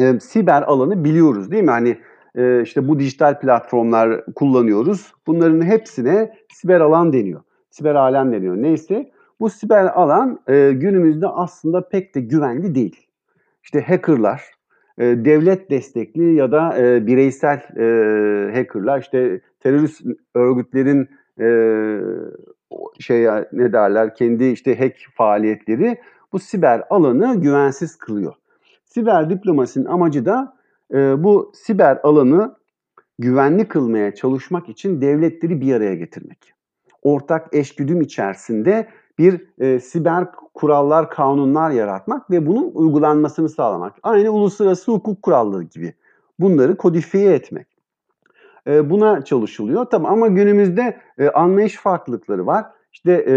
E, 0.00 0.20
siber 0.20 0.62
alanı 0.62 1.04
biliyoruz 1.04 1.50
değil 1.50 1.62
mi? 1.62 1.70
Hani 1.70 1.98
e, 2.34 2.62
işte 2.62 2.88
bu 2.88 2.98
dijital 2.98 3.40
platformlar 3.40 4.24
kullanıyoruz. 4.34 5.12
Bunların 5.26 5.62
hepsine 5.62 6.32
siber 6.52 6.80
alan 6.80 7.12
deniyor. 7.12 7.40
Siber 7.70 7.94
alem 7.94 8.32
deniyor. 8.32 8.56
Neyse 8.56 9.10
bu 9.40 9.50
siber 9.50 9.84
alan 9.84 10.40
e, 10.48 10.72
günümüzde 10.72 11.26
aslında 11.26 11.88
pek 11.88 12.14
de 12.14 12.20
güvenli 12.20 12.74
değil. 12.74 13.06
İşte 13.62 13.80
hackerlar, 13.80 14.42
e, 14.98 15.04
devlet 15.04 15.70
destekli 15.70 16.34
ya 16.34 16.52
da 16.52 16.78
e, 16.78 17.06
bireysel 17.06 17.56
e, 17.56 18.54
hackerlar, 18.54 19.00
işte 19.00 19.40
terörist 19.60 20.02
örgütlerin 20.34 21.08
e, 21.40 21.48
şey 23.00 23.26
ne 23.52 23.72
derler 23.72 24.14
kendi 24.14 24.44
işte 24.44 24.78
hack 24.78 24.96
faaliyetleri 25.14 25.96
bu 26.32 26.38
siber 26.38 26.82
alanı 26.90 27.40
güvensiz 27.40 27.96
kılıyor. 27.96 28.34
Siber 28.84 29.30
diplomasinin 29.30 29.84
amacı 29.84 30.26
da 30.26 30.56
e, 30.94 31.24
bu 31.24 31.52
siber 31.54 31.98
alanı 32.02 32.56
güvenli 33.18 33.68
kılmaya 33.68 34.14
çalışmak 34.14 34.68
için 34.68 35.00
devletleri 35.00 35.60
bir 35.60 35.74
araya 35.74 35.94
getirmek. 35.94 36.52
Ortak 37.02 37.54
eşgüdüm 37.54 38.00
içerisinde 38.00 38.88
bir 39.18 39.46
e, 39.58 39.80
siber 39.80 40.26
kurallar, 40.54 41.10
kanunlar 41.10 41.70
yaratmak 41.70 42.30
ve 42.30 42.46
bunun 42.46 42.70
uygulanmasını 42.74 43.48
sağlamak. 43.48 43.94
Aynı 44.02 44.30
uluslararası 44.30 44.92
hukuk 44.92 45.22
kuralları 45.22 45.62
gibi. 45.62 45.94
Bunları 46.38 46.76
kodifiye 46.76 47.32
etmek. 47.32 47.66
E, 48.66 48.90
buna 48.90 49.24
çalışılıyor. 49.24 49.84
Tamam 49.84 50.12
ama 50.12 50.28
günümüzde 50.28 51.00
e, 51.18 51.28
anlayış 51.28 51.76
farklılıkları 51.76 52.46
var. 52.46 52.66
İşte 52.96 53.12
e, 53.12 53.34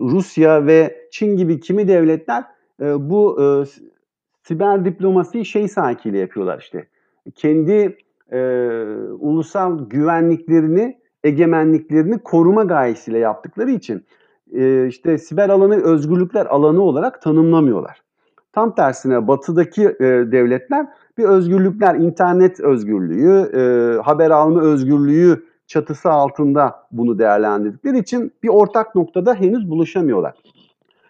Rusya 0.00 0.66
ve 0.66 1.08
Çin 1.10 1.36
gibi 1.36 1.60
kimi 1.60 1.88
devletler 1.88 2.44
e, 2.80 3.10
bu 3.10 3.42
e, 3.42 3.46
siber 4.42 4.84
diplomasiyi 4.84 5.44
şey 5.44 5.68
sahikiyle 5.68 6.18
yapıyorlar 6.18 6.58
işte. 6.58 6.86
Kendi 7.34 7.96
e, 8.32 8.40
ulusal 9.18 9.88
güvenliklerini, 9.88 10.98
egemenliklerini 11.24 12.18
koruma 12.18 12.64
gayesiyle 12.64 13.18
yaptıkları 13.18 13.70
için 13.70 14.04
e, 14.52 14.86
işte 14.86 15.18
siber 15.18 15.48
alanı 15.48 15.82
özgürlükler 15.82 16.46
alanı 16.46 16.82
olarak 16.82 17.22
tanımlamıyorlar. 17.22 18.02
Tam 18.52 18.74
tersine 18.74 19.28
batıdaki 19.28 19.82
e, 19.82 20.04
devletler 20.32 20.86
bir 21.18 21.24
özgürlükler, 21.24 21.94
internet 21.94 22.60
özgürlüğü, 22.60 23.50
e, 23.54 23.62
haber 24.02 24.30
alma 24.30 24.62
özgürlüğü 24.62 25.51
çatısı 25.72 26.10
altında 26.10 26.86
bunu 26.90 27.18
değerlendirdikleri 27.18 27.98
için 27.98 28.32
bir 28.42 28.48
ortak 28.48 28.94
noktada 28.94 29.34
henüz 29.34 29.70
buluşamıyorlar. 29.70 30.34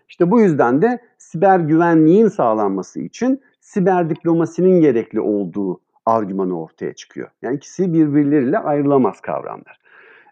İşte 0.08 0.30
bu 0.30 0.40
yüzden 0.40 0.82
de 0.82 0.98
siber 1.18 1.60
güvenliğin 1.60 2.28
sağlanması 2.28 3.00
için 3.00 3.40
siber 3.60 4.10
diplomasinin 4.10 4.80
gerekli 4.80 5.20
olduğu 5.20 5.80
argümanı 6.06 6.60
ortaya 6.62 6.92
çıkıyor. 6.94 7.28
Yani 7.42 7.56
ikisi 7.56 7.92
birbirleriyle 7.92 8.58
ayrılamaz 8.58 9.20
kavramlar. 9.20 9.80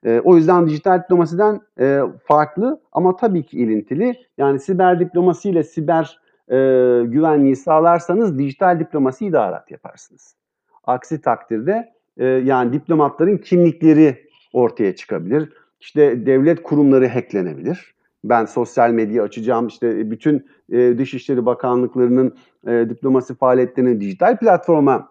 E, 0.05 0.21
o 0.25 0.37
yüzden 0.37 0.67
dijital 0.67 1.03
diplomasiden 1.03 1.61
e, 1.81 2.01
farklı 2.25 2.81
ama 2.93 3.17
tabii 3.17 3.43
ki 3.47 3.59
ilintili. 3.59 4.15
Yani 4.39 4.61
siber 4.61 5.01
diplomasi 5.01 5.51
ile 5.51 5.65
siber 5.65 6.21
e, 6.49 6.57
güvenliği 7.05 7.57
sağlarsanız 7.57 8.39
dijital 8.39 8.81
diplomasi 8.81 9.27
idarat 9.27 9.71
yaparsınız. 9.71 10.37
Aksi 10.85 11.21
takdirde 11.21 11.93
e, 12.17 12.27
yani 12.27 12.73
diplomatların 12.73 13.39
kimlikleri 13.39 14.27
ortaya 14.53 14.97
çıkabilir. 14.97 15.53
İşte 15.81 16.27
devlet 16.27 16.63
kurumları 16.63 17.09
hacklenebilir. 17.09 17.95
Ben 18.25 18.45
sosyal 18.45 18.91
medya 18.91 19.23
açacağım 19.23 19.67
işte 19.67 20.11
bütün 20.11 20.47
e, 20.73 20.99
Dışişleri 20.99 21.47
Bakanlıklarının 21.47 22.37
e, 22.67 22.87
diplomasi 22.89 23.35
faaliyetlerini 23.35 24.01
dijital 24.01 24.39
platforma 24.39 25.09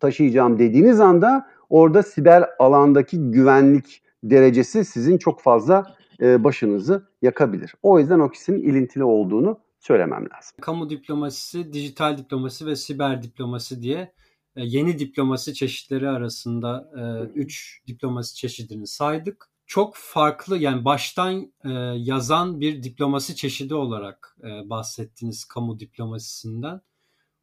taşıyacağım 0.00 0.58
dediğiniz 0.58 1.00
anda 1.00 1.46
orada 1.70 2.02
siber 2.02 2.44
alandaki 2.58 3.30
güvenlik 3.30 4.02
derecesi 4.24 4.84
sizin 4.84 5.18
çok 5.18 5.40
fazla 5.40 5.94
e, 6.20 6.44
başınızı 6.44 7.08
yakabilir. 7.22 7.74
O 7.82 7.98
yüzden 7.98 8.20
o 8.20 8.26
ikisinin 8.28 8.62
ilintili 8.62 9.04
olduğunu 9.04 9.58
söylemem 9.78 10.22
lazım. 10.22 10.56
Kamu 10.60 10.90
diplomasisi, 10.90 11.72
dijital 11.72 12.18
diplomasi 12.18 12.66
ve 12.66 12.76
siber 12.76 13.22
diplomasi 13.22 13.82
diye 13.82 13.98
e, 13.98 14.12
yeni 14.56 14.98
diplomasi 14.98 15.54
çeşitleri 15.54 16.08
arasında 16.08 16.90
3 17.34 17.80
e, 17.84 17.86
diplomasi 17.86 18.34
çeşidini 18.34 18.86
saydık. 18.86 19.50
çok 19.66 19.94
farklı 19.96 20.58
yani 20.58 20.84
baştan 20.84 21.52
e, 21.64 21.70
yazan 21.96 22.60
bir 22.60 22.82
diplomasi 22.82 23.36
çeşidi 23.36 23.74
olarak 23.74 24.36
e, 24.42 24.70
bahsettiniz 24.70 25.44
kamu 25.44 25.78
diplomasisinden. 25.78 26.80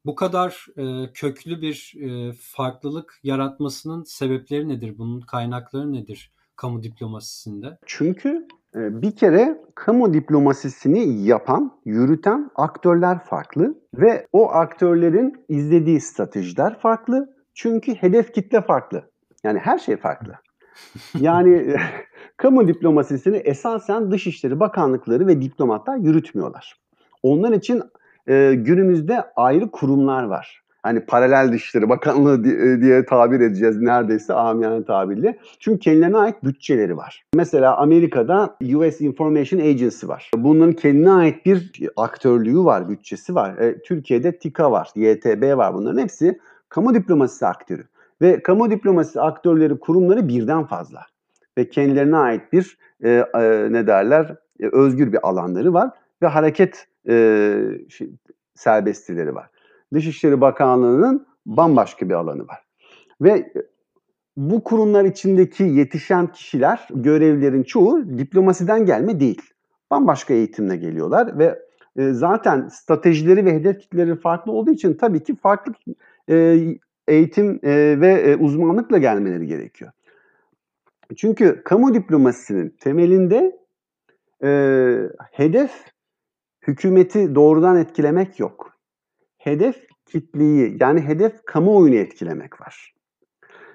Bu 0.05 0.15
kadar 0.15 0.65
e, 0.77 1.13
köklü 1.13 1.61
bir 1.61 1.93
e, 2.01 2.33
farklılık 2.33 3.19
yaratmasının 3.23 4.03
sebepleri 4.03 4.69
nedir? 4.69 4.97
Bunun 4.97 5.21
kaynakları 5.21 5.93
nedir 5.93 6.31
kamu 6.55 6.83
diplomasisinde? 6.83 7.77
Çünkü 7.85 8.29
e, 8.29 8.60
bir 8.75 9.15
kere 9.15 9.61
kamu 9.75 10.13
diplomasisini 10.13 11.27
yapan, 11.27 11.71
yürüten 11.85 12.51
aktörler 12.55 13.23
farklı 13.23 13.75
ve 13.93 14.27
o 14.33 14.51
aktörlerin 14.51 15.45
izlediği 15.49 16.01
stratejiler 16.01 16.79
farklı. 16.79 17.35
Çünkü 17.53 17.93
hedef 17.93 18.33
kitle 18.33 18.61
farklı. 18.61 19.11
Yani 19.43 19.59
her 19.59 19.77
şey 19.77 19.97
farklı. 19.97 20.33
Yani 21.19 21.75
kamu 22.37 22.67
diplomasisini 22.67 23.37
esasen 23.37 24.11
Dışişleri 24.11 24.59
Bakanlıkları 24.59 25.27
ve 25.27 25.41
diplomatlar 25.41 25.97
yürütmüyorlar. 25.97 26.81
Onlar 27.23 27.51
için 27.51 27.83
e, 28.27 28.53
günümüzde 28.55 29.23
ayrı 29.35 29.71
kurumlar 29.71 30.23
var. 30.23 30.61
Hani 30.83 30.99
paralel 31.05 31.51
Dışişleri 31.51 31.89
Bakanlığı 31.89 32.47
e, 32.47 32.81
diye 32.81 33.05
tabir 33.05 33.39
edeceğiz 33.39 33.81
neredeyse 33.81 34.33
amiyane 34.33 34.85
tabirle. 34.85 35.37
Çünkü 35.59 35.79
kendilerine 35.79 36.17
ait 36.17 36.43
bütçeleri 36.43 36.97
var. 36.97 37.23
Mesela 37.35 37.77
Amerika'da 37.77 38.55
US 38.75 39.01
Information 39.01 39.59
Agency 39.59 40.07
var. 40.07 40.31
Bunun 40.37 40.71
kendine 40.71 41.11
ait 41.11 41.45
bir 41.45 41.89
aktörlüğü 41.95 42.65
var, 42.65 42.89
bütçesi 42.89 43.35
var. 43.35 43.57
E, 43.57 43.81
Türkiye'de 43.81 44.37
TİKA 44.37 44.71
var, 44.71 44.89
YTB 44.95 45.57
var. 45.57 45.73
Bunların 45.73 46.01
hepsi 46.01 46.39
kamu 46.69 46.93
diplomasisi 46.93 47.45
aktörü. 47.45 47.83
Ve 48.21 48.43
kamu 48.43 48.71
diplomasisi 48.71 49.21
aktörleri, 49.21 49.79
kurumları 49.79 50.27
birden 50.27 50.65
fazla. 50.65 51.01
Ve 51.57 51.69
kendilerine 51.69 52.17
ait 52.17 52.53
bir 52.53 52.77
e, 53.03 53.09
e, 53.09 53.67
ne 53.71 53.87
derler 53.87 54.35
e, 54.59 54.67
özgür 54.71 55.13
bir 55.13 55.27
alanları 55.27 55.73
var 55.73 55.89
ve 56.21 56.27
hareket 56.27 56.87
e, 57.09 57.55
şey, 57.89 58.09
serbestlileri 58.55 59.35
var. 59.35 59.49
Dışişleri 59.93 60.41
Bakanlığı'nın 60.41 61.27
bambaşka 61.45 62.09
bir 62.09 62.13
alanı 62.13 62.47
var. 62.47 62.59
Ve 63.21 63.53
bu 64.37 64.63
kurumlar 64.63 65.05
içindeki 65.05 65.63
yetişen 65.63 66.27
kişiler, 66.27 66.87
görevlerin 66.95 67.63
çoğu 67.63 68.17
diplomasiden 68.17 68.85
gelme 68.85 69.19
değil. 69.19 69.41
Bambaşka 69.91 70.33
eğitimle 70.33 70.77
geliyorlar 70.77 71.39
ve 71.39 71.59
e, 71.97 72.11
zaten 72.11 72.67
stratejileri 72.67 73.45
ve 73.45 73.53
hedef 73.53 73.79
kitleleri 73.79 74.15
farklı 74.15 74.51
olduğu 74.51 74.71
için 74.71 74.93
tabii 74.93 75.23
ki 75.23 75.35
farklı 75.35 75.73
e, 76.29 76.57
eğitim 77.07 77.59
e, 77.63 78.01
ve 78.01 78.37
uzmanlıkla 78.37 78.97
gelmeleri 78.97 79.47
gerekiyor. 79.47 79.91
Çünkü 81.17 81.61
kamu 81.65 81.93
diplomasisinin 81.93 82.69
temelinde 82.79 83.61
hedef 85.31 85.71
hükümeti 86.67 87.35
doğrudan 87.35 87.77
etkilemek 87.77 88.39
yok. 88.39 88.70
Hedef 89.43 89.87
kitleyi 90.05 90.77
yani 90.79 91.01
hedef 91.01 91.45
kamuoyunu 91.45 91.95
etkilemek 91.95 92.61
var. 92.61 92.93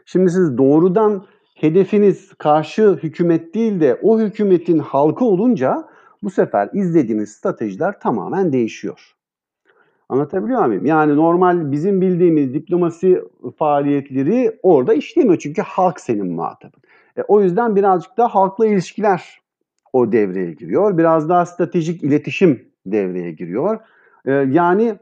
Şimdi 0.04 0.30
siz 0.30 0.58
doğrudan 0.58 1.26
hedefiniz 1.54 2.34
karşı 2.38 2.98
hükümet 3.02 3.54
değil 3.54 3.80
de 3.80 3.98
o 4.02 4.20
hükümetin 4.20 4.78
halkı 4.78 5.24
olunca 5.24 5.88
bu 6.22 6.30
sefer 6.30 6.68
izlediğiniz 6.72 7.32
stratejiler 7.32 8.00
tamamen 8.00 8.52
değişiyor. 8.52 9.16
Anlatabiliyor 10.08 10.66
muyum? 10.66 10.86
Yani 10.86 11.16
normal 11.16 11.72
bizim 11.72 12.00
bildiğimiz 12.00 12.54
diplomasi 12.54 13.22
faaliyetleri 13.58 14.58
orada 14.62 14.94
işlemiyor. 14.94 15.38
Çünkü 15.38 15.62
halk 15.62 16.00
senin 16.00 16.26
muhatabın. 16.26 16.80
E, 17.16 17.22
o 17.22 17.42
yüzden 17.42 17.76
birazcık 17.76 18.16
da 18.16 18.28
halkla 18.28 18.66
ilişkiler 18.66 19.40
o 19.92 20.12
devreye 20.12 20.52
giriyor. 20.52 20.98
Biraz 20.98 21.28
daha 21.28 21.46
stratejik 21.46 22.02
iletişim 22.02 22.68
devreye 22.86 23.32
giriyor. 23.32 23.78
E, 24.24 24.32
yani 24.32 24.98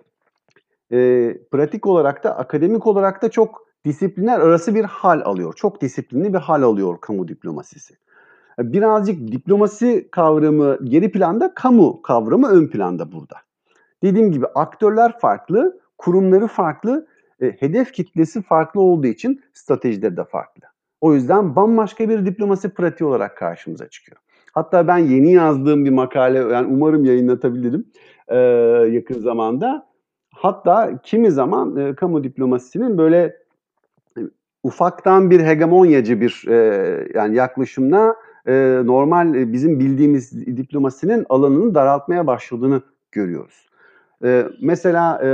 e, 0.95 1.39
pratik 1.51 1.87
olarak 1.87 2.25
da 2.25 2.39
akademik 2.39 2.87
olarak 2.87 3.23
da 3.23 3.31
çok 3.31 3.67
disiplinler 3.85 4.41
arası 4.41 4.75
bir 4.75 4.85
hal 4.85 5.21
alıyor. 5.25 5.53
Çok 5.57 5.81
disiplinli 5.81 6.35
bir 6.35 6.39
hal 6.39 6.63
alıyor 6.63 7.01
kamu 7.01 7.29
diplomasisi. 7.29 7.95
Birazcık 8.59 9.33
diplomasi 9.33 10.09
kavramı 10.11 10.79
geri 10.85 11.13
planda, 11.13 11.55
kamu 11.55 12.03
kavramı 12.03 12.49
ön 12.49 12.67
planda 12.67 13.13
burada. 13.13 13.37
Dediğim 14.03 14.33
gibi 14.33 14.47
aktörler 14.55 15.19
farklı, 15.19 15.81
kurumları 15.99 16.47
farklı, 16.47 17.07
e, 17.41 17.47
hedef 17.47 17.93
kitlesi 17.93 18.43
farklı 18.43 18.81
olduğu 18.81 19.07
için 19.07 19.41
stratejileri 19.53 20.17
de 20.17 20.25
farklı. 20.25 20.63
O 21.01 21.15
yüzden 21.15 21.57
bambaşka 21.57 22.09
bir 22.09 22.27
diplomasi 22.27 22.69
pratiği 22.69 23.09
olarak 23.09 23.37
karşımıza 23.37 23.89
çıkıyor. 23.89 24.21
Hatta 24.53 24.89
ben 24.89 24.99
yeni 24.99 25.33
yazdığım 25.33 25.85
bir 25.85 25.91
makale, 25.91 26.39
yani 26.39 26.67
umarım 26.67 27.05
yayınlatabilirim 27.05 27.87
e, 28.29 28.37
yakın 28.91 29.21
zamanda. 29.21 29.94
Hatta 30.35 30.99
kimi 31.03 31.31
zaman 31.31 31.77
e, 31.77 31.95
kamu 31.95 32.25
diplomasisinin 32.25 32.99
böyle 32.99 33.37
e, 34.19 34.21
ufaktan 34.63 35.31
bir 35.31 35.41
hegemonyacı 35.41 36.21
bir 36.21 36.45
e, 36.49 37.09
yani 37.15 37.37
yaklaşımla 37.37 38.17
e, 38.47 38.53
normal 38.85 39.35
e, 39.35 39.53
bizim 39.53 39.81
bildiğimiz 39.81 40.47
diplomasinin 40.47 41.27
alanını 41.29 41.75
daraltmaya 41.75 42.27
başladığını 42.27 42.83
görüyoruz. 43.13 43.69
E, 44.25 44.47
mesela 44.63 45.21
e, 45.25 45.29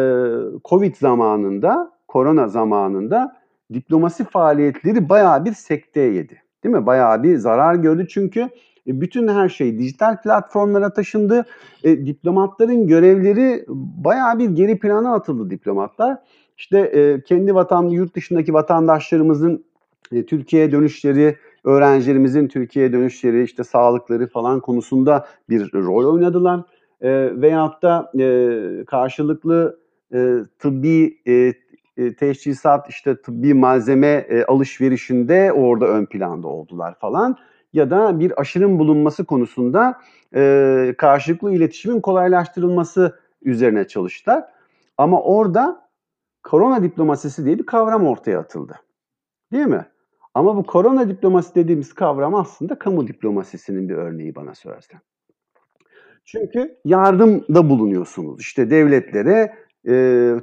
Covid 0.64 0.96
zamanında, 0.96 1.92
korona 2.08 2.48
zamanında 2.48 3.36
diplomasi 3.74 4.24
faaliyetleri 4.24 5.08
bayağı 5.08 5.44
bir 5.44 5.52
sekteye 5.52 6.12
yedi. 6.12 6.42
Değil 6.64 6.74
mi? 6.74 6.86
Bayağı 6.86 7.22
bir 7.22 7.36
zarar 7.36 7.74
gördü 7.74 8.06
çünkü 8.08 8.48
e, 8.86 9.00
bütün 9.00 9.28
her 9.28 9.48
şey 9.48 9.78
dijital 9.78 10.22
platformlara 10.22 10.92
taşındı. 10.92 11.44
E, 11.84 12.06
diplomatların 12.06 12.86
görevleri 12.86 13.64
bayağı 14.04 14.38
bir 14.38 14.50
geri 14.50 14.78
plana 14.78 15.14
atıldı 15.14 15.50
diplomatlar. 15.50 16.18
İşte 16.58 16.78
e, 16.78 17.22
kendi 17.22 17.54
vatan, 17.54 17.88
yurt 17.88 18.14
dışındaki 18.14 18.54
vatandaşlarımızın 18.54 19.64
e, 20.12 20.26
Türkiye'ye 20.26 20.72
dönüşleri, 20.72 21.36
öğrencilerimizin 21.64 22.48
Türkiye'ye 22.48 22.92
dönüşleri, 22.92 23.42
işte 23.42 23.64
sağlıkları 23.64 24.26
falan 24.26 24.60
konusunda 24.60 25.26
bir 25.48 25.72
rol 25.72 26.14
oynadılar. 26.14 26.60
E, 27.00 27.40
veyahut 27.42 27.82
da 27.82 28.12
e, 28.18 28.84
karşılıklı 28.86 29.80
e, 30.14 30.36
tıbbi 30.58 31.18
e, 31.26 31.52
e, 31.96 32.14
teşhisat 32.14 32.90
işte 32.90 33.22
tıbbi 33.22 33.54
malzeme 33.54 34.26
e, 34.28 34.44
alışverişinde 34.44 35.52
orada 35.52 35.86
ön 35.86 36.06
planda 36.06 36.48
oldular 36.48 36.94
falan 36.98 37.36
ya 37.72 37.90
da 37.90 38.20
bir 38.20 38.40
aşının 38.40 38.78
bulunması 38.78 39.24
konusunda 39.24 40.00
e, 40.34 40.94
karşılıklı 40.98 41.54
iletişimin 41.54 42.00
kolaylaştırılması 42.00 43.20
üzerine 43.42 43.88
çalıştılar. 43.88 44.44
Ama 44.98 45.22
orada 45.22 45.88
korona 46.42 46.82
diplomasisi 46.82 47.44
diye 47.44 47.58
bir 47.58 47.66
kavram 47.66 48.06
ortaya 48.06 48.38
atıldı. 48.38 48.80
Değil 49.52 49.66
mi? 49.66 49.86
Ama 50.34 50.56
bu 50.56 50.62
korona 50.62 51.08
diplomasi 51.08 51.54
dediğimiz 51.54 51.92
kavram 51.92 52.34
aslında 52.34 52.78
kamu 52.78 53.06
diplomasisinin 53.06 53.88
bir 53.88 53.94
örneği 53.94 54.34
bana 54.34 54.54
sorarsan. 54.54 55.00
Çünkü 56.24 56.76
yardımda 56.84 57.70
bulunuyorsunuz. 57.70 58.40
İşte 58.40 58.70
devletlere 58.70 59.54
e, 59.88 60.34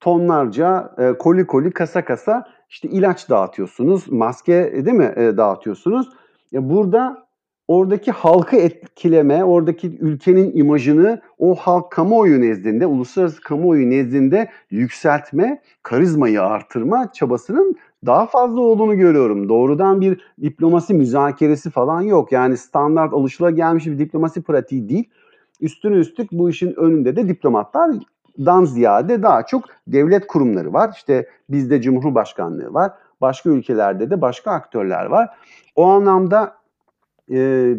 tonlarca 0.00 0.94
e, 0.98 1.18
koli 1.18 1.46
koli 1.46 1.70
kasa 1.70 2.04
kasa 2.04 2.44
işte 2.68 2.88
ilaç 2.88 3.30
dağıtıyorsunuz, 3.30 4.12
maske 4.12 4.72
e, 4.74 4.86
değil 4.86 4.96
mi 4.96 5.12
e, 5.16 5.36
dağıtıyorsunuz. 5.36 6.08
E, 6.54 6.70
burada 6.70 7.24
oradaki 7.68 8.12
halkı 8.12 8.56
etkileme, 8.56 9.44
oradaki 9.44 9.98
ülkenin 9.98 10.56
imajını 10.56 11.20
o 11.38 11.54
halk 11.54 11.92
kamuoyu 11.92 12.40
nezdinde, 12.40 12.86
uluslararası 12.86 13.40
kamuoyu 13.40 13.90
nezdinde 13.90 14.48
yükseltme, 14.70 15.62
karizmayı 15.82 16.42
artırma 16.42 17.12
çabasının 17.12 17.76
daha 18.06 18.26
fazla 18.26 18.60
olduğunu 18.60 18.96
görüyorum. 18.96 19.48
Doğrudan 19.48 20.00
bir 20.00 20.20
diplomasi 20.42 20.94
müzakeresi 20.94 21.70
falan 21.70 22.00
yok. 22.00 22.32
Yani 22.32 22.56
standart 22.56 23.12
alışılagelmiş 23.12 23.86
bir 23.86 23.98
diplomasi 23.98 24.42
pratiği 24.42 24.88
değil. 24.88 25.10
Üstüne 25.60 25.96
üstlük 25.96 26.32
bu 26.32 26.50
işin 26.50 26.74
önünde 26.76 27.16
de 27.16 27.28
diplomatlar 27.28 27.90
dan 28.38 28.64
ziyade 28.64 29.22
daha 29.22 29.46
çok 29.46 29.64
devlet 29.86 30.26
kurumları 30.26 30.72
var. 30.72 30.90
İşte 30.96 31.28
bizde 31.50 31.82
Cumhurbaşkanlığı 31.82 32.74
var. 32.74 32.92
Başka 33.20 33.50
ülkelerde 33.50 34.10
de 34.10 34.20
başka 34.20 34.50
aktörler 34.50 35.04
var. 35.06 35.28
O 35.76 35.84
anlamda 35.84 36.54
e, 37.32 37.70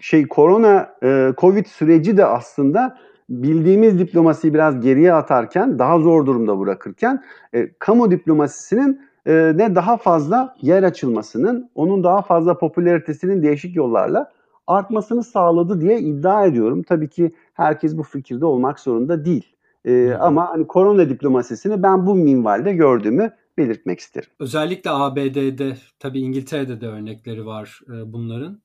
şey 0.00 0.28
korona 0.28 0.94
e, 1.02 1.32
Covid 1.38 1.66
süreci 1.66 2.16
de 2.16 2.24
aslında 2.24 2.96
bildiğimiz 3.30 3.98
diplomasiyi 3.98 4.54
biraz 4.54 4.80
geriye 4.80 5.12
atarken, 5.12 5.78
daha 5.78 5.98
zor 5.98 6.26
durumda 6.26 6.60
bırakırken 6.60 7.22
e, 7.52 7.70
kamu 7.78 8.10
diplomasisinin 8.10 9.00
e, 9.26 9.52
ne 9.56 9.74
daha 9.74 9.96
fazla 9.96 10.56
yer 10.62 10.82
açılmasının, 10.82 11.70
onun 11.74 12.04
daha 12.04 12.22
fazla 12.22 12.58
popülaritesinin 12.58 13.42
değişik 13.42 13.76
yollarla 13.76 14.30
artmasını 14.66 15.24
sağladı 15.24 15.80
diye 15.80 16.00
iddia 16.00 16.46
ediyorum. 16.46 16.82
Tabii 16.82 17.08
ki 17.08 17.34
herkes 17.54 17.98
bu 17.98 18.02
fikirde 18.02 18.44
olmak 18.44 18.80
zorunda 18.80 19.24
değil. 19.24 19.56
E, 19.84 20.12
ama 20.12 20.48
hani 20.48 20.66
korona 20.66 21.08
diplomasisini 21.08 21.82
ben 21.82 22.06
bu 22.06 22.14
minvalde 22.14 22.72
gördüğümü 22.72 23.30
belirtmek 23.58 24.00
isterim. 24.00 24.28
Özellikle 24.38 24.90
ABD'de, 24.90 25.76
tabii 25.98 26.20
İngiltere'de 26.20 26.80
de 26.80 26.86
örnekleri 26.86 27.46
var 27.46 27.80
e, 27.88 28.12
bunların. 28.12 28.62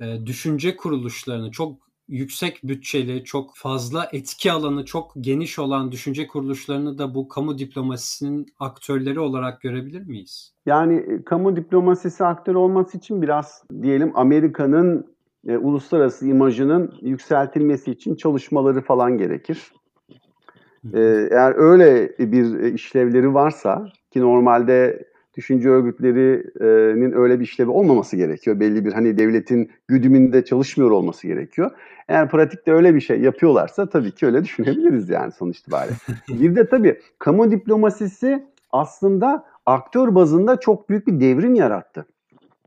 E, 0.00 0.26
düşünce 0.26 0.76
kuruluşlarını 0.76 1.50
çok 1.50 1.88
yüksek 2.08 2.60
bütçeli, 2.64 3.24
çok 3.24 3.56
fazla 3.56 4.08
etki 4.12 4.52
alanı 4.52 4.84
çok 4.84 5.12
geniş 5.20 5.58
olan 5.58 5.92
düşünce 5.92 6.26
kuruluşlarını 6.26 6.98
da 6.98 7.14
bu 7.14 7.28
kamu 7.28 7.58
diplomasisinin 7.58 8.46
aktörleri 8.58 9.20
olarak 9.20 9.60
görebilir 9.60 10.06
miyiz? 10.06 10.52
Yani 10.66 10.94
e, 10.94 11.24
kamu 11.24 11.56
diplomasisi 11.56 12.24
aktör 12.24 12.54
olması 12.54 12.98
için 12.98 13.22
biraz 13.22 13.62
diyelim 13.82 14.12
Amerika'nın 14.14 15.14
e, 15.46 15.56
uluslararası 15.56 16.26
imajının 16.26 16.94
yükseltilmesi 17.02 17.90
için 17.90 18.14
çalışmaları 18.16 18.80
falan 18.80 19.18
gerekir. 19.18 19.72
E, 20.94 21.00
eğer 21.30 21.54
öyle 21.56 22.18
bir 22.18 22.72
işlevleri 22.72 23.34
varsa 23.34 23.88
ki 24.10 24.20
normalde 24.20 25.08
düşünce 25.36 25.68
örgütlerinin 25.68 27.12
öyle 27.12 27.40
bir 27.40 27.44
işlevi 27.44 27.70
olmaması 27.70 28.16
gerekiyor. 28.16 28.60
Belli 28.60 28.84
bir 28.84 28.92
hani 28.92 29.18
devletin 29.18 29.70
güdümünde 29.88 30.44
çalışmıyor 30.44 30.90
olması 30.90 31.26
gerekiyor. 31.26 31.70
Eğer 32.08 32.28
pratikte 32.28 32.72
öyle 32.72 32.94
bir 32.94 33.00
şey 33.00 33.20
yapıyorlarsa 33.20 33.88
tabii 33.88 34.12
ki 34.12 34.26
öyle 34.26 34.44
düşünebiliriz 34.44 35.08
yani 35.08 35.32
sonuç 35.32 35.58
itibariyle. 35.58 35.94
bir 36.28 36.56
de 36.56 36.68
tabii 36.68 37.00
kamu 37.18 37.50
diplomasisi 37.50 38.46
aslında 38.70 39.44
aktör 39.66 40.14
bazında 40.14 40.60
çok 40.60 40.88
büyük 40.88 41.06
bir 41.06 41.20
devrim 41.20 41.54
yarattı. 41.54 42.06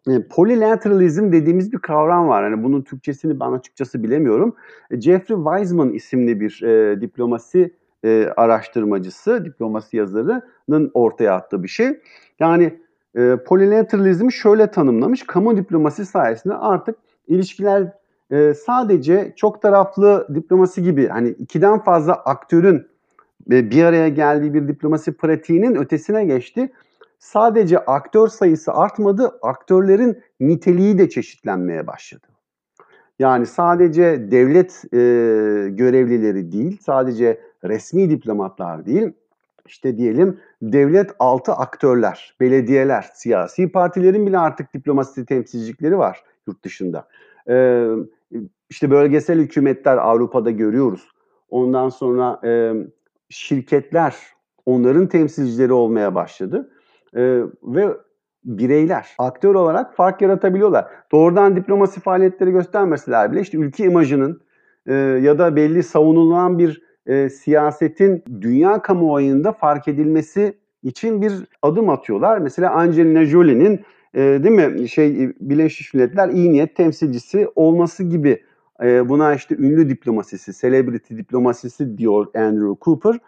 Yani 0.07 0.27
polilateralizm 0.27 1.31
dediğimiz 1.31 1.73
bir 1.73 1.77
kavram 1.77 2.27
var. 2.27 2.43
Yani 2.43 2.63
bunun 2.63 2.81
Türkçesini 2.81 3.39
ben 3.39 3.51
açıkçası 3.51 4.03
bilemiyorum. 4.03 4.55
Jeffrey 4.91 5.37
Weizmann 5.37 5.93
isimli 5.93 6.39
bir 6.39 6.63
e, 6.63 7.01
diplomasi 7.01 7.73
e, 8.05 8.33
araştırmacısı, 8.37 9.45
diplomasi 9.45 9.97
yazarının 9.97 10.91
ortaya 10.93 11.35
attığı 11.35 11.63
bir 11.63 11.67
şey. 11.67 11.99
Yani 12.39 12.79
e, 13.15 13.37
polilateralizmi 13.45 14.33
şöyle 14.33 14.71
tanımlamış. 14.71 15.23
Kamu 15.27 15.57
diplomasi 15.57 16.05
sayesinde 16.05 16.53
artık 16.53 16.95
ilişkiler 17.27 17.93
e, 18.31 18.53
sadece 18.53 19.33
çok 19.35 19.61
taraflı 19.61 20.27
diplomasi 20.35 20.83
gibi 20.83 21.07
hani 21.07 21.29
ikiden 21.29 21.79
fazla 21.79 22.13
aktörün 22.13 22.87
e, 23.51 23.71
bir 23.71 23.83
araya 23.83 24.09
geldiği 24.09 24.53
bir 24.53 24.67
diplomasi 24.67 25.13
pratiğinin 25.13 25.75
ötesine 25.75 26.25
geçti. 26.25 26.71
Sadece 27.19 27.79
aktör 27.79 28.27
sayısı 28.27 28.73
artmadı, 28.73 29.39
aktörlerin 29.41 30.21
niteliği 30.39 30.97
de 30.97 31.09
çeşitlenmeye 31.09 31.87
başladı. 31.87 32.27
Yani 33.19 33.45
sadece 33.45 34.31
devlet 34.31 34.83
e, 34.93 34.97
görevlileri 35.69 36.51
değil, 36.51 36.77
sadece 36.81 37.41
resmi 37.63 38.09
diplomatlar 38.09 38.85
değil, 38.85 39.11
işte 39.65 39.97
diyelim 39.97 40.39
devlet 40.61 41.11
altı 41.19 41.51
aktörler, 41.51 42.35
belediyeler, 42.39 43.09
siyasi 43.13 43.71
partilerin 43.71 44.27
bile 44.27 44.37
artık 44.37 44.73
diplomasi 44.73 45.25
temsilcilikleri 45.25 45.97
var 45.97 46.23
yurt 46.47 46.63
dışında. 46.63 47.07
Ee, 47.49 47.87
işte 48.69 48.91
bölgesel 48.91 49.39
hükümetler 49.39 49.97
Avrupa'da 49.97 50.51
görüyoruz. 50.51 51.07
Ondan 51.49 51.89
sonra 51.89 52.39
e, 52.43 52.73
şirketler 53.29 54.15
onların 54.65 55.07
temsilcileri 55.07 55.73
olmaya 55.73 56.15
başladı. 56.15 56.71
E, 57.15 57.41
ve 57.63 57.97
bireyler 58.45 59.07
aktör 59.17 59.55
olarak 59.55 59.95
fark 59.95 60.21
yaratabiliyorlar. 60.21 60.85
Doğrudan 61.11 61.55
diplomasi 61.55 61.99
faaliyetleri 61.99 62.51
göstermeseler 62.51 63.31
bile 63.31 63.41
işte 63.41 63.57
ülke 63.57 63.83
imajının 63.83 64.41
e, 64.85 64.93
ya 64.93 65.39
da 65.39 65.55
belli 65.55 65.83
savunulan 65.83 66.59
bir 66.59 66.81
e, 67.05 67.29
siyasetin 67.29 68.23
dünya 68.41 68.81
kamuoyunda 68.81 69.51
fark 69.51 69.87
edilmesi 69.87 70.57
için 70.83 71.21
bir 71.21 71.33
adım 71.61 71.89
atıyorlar. 71.89 72.37
Mesela 72.37 72.71
Angelina 72.71 73.25
Jolie'nin 73.25 73.81
e, 74.13 74.19
değil 74.19 74.55
mi 74.55 74.89
şey 74.89 75.33
Birleşmiş 75.39 75.93
Milletler 75.93 76.29
iyi 76.29 76.51
niyet 76.51 76.75
temsilcisi 76.75 77.47
olması 77.55 78.03
gibi 78.03 78.43
e, 78.83 79.09
buna 79.09 79.33
işte 79.35 79.55
ünlü 79.55 79.89
diplomasisi, 79.89 80.61
celebrity 80.61 81.17
diplomasisi 81.17 81.97
diyor 81.97 82.25
Andrew 82.35 82.75
Cooper. 82.81 83.19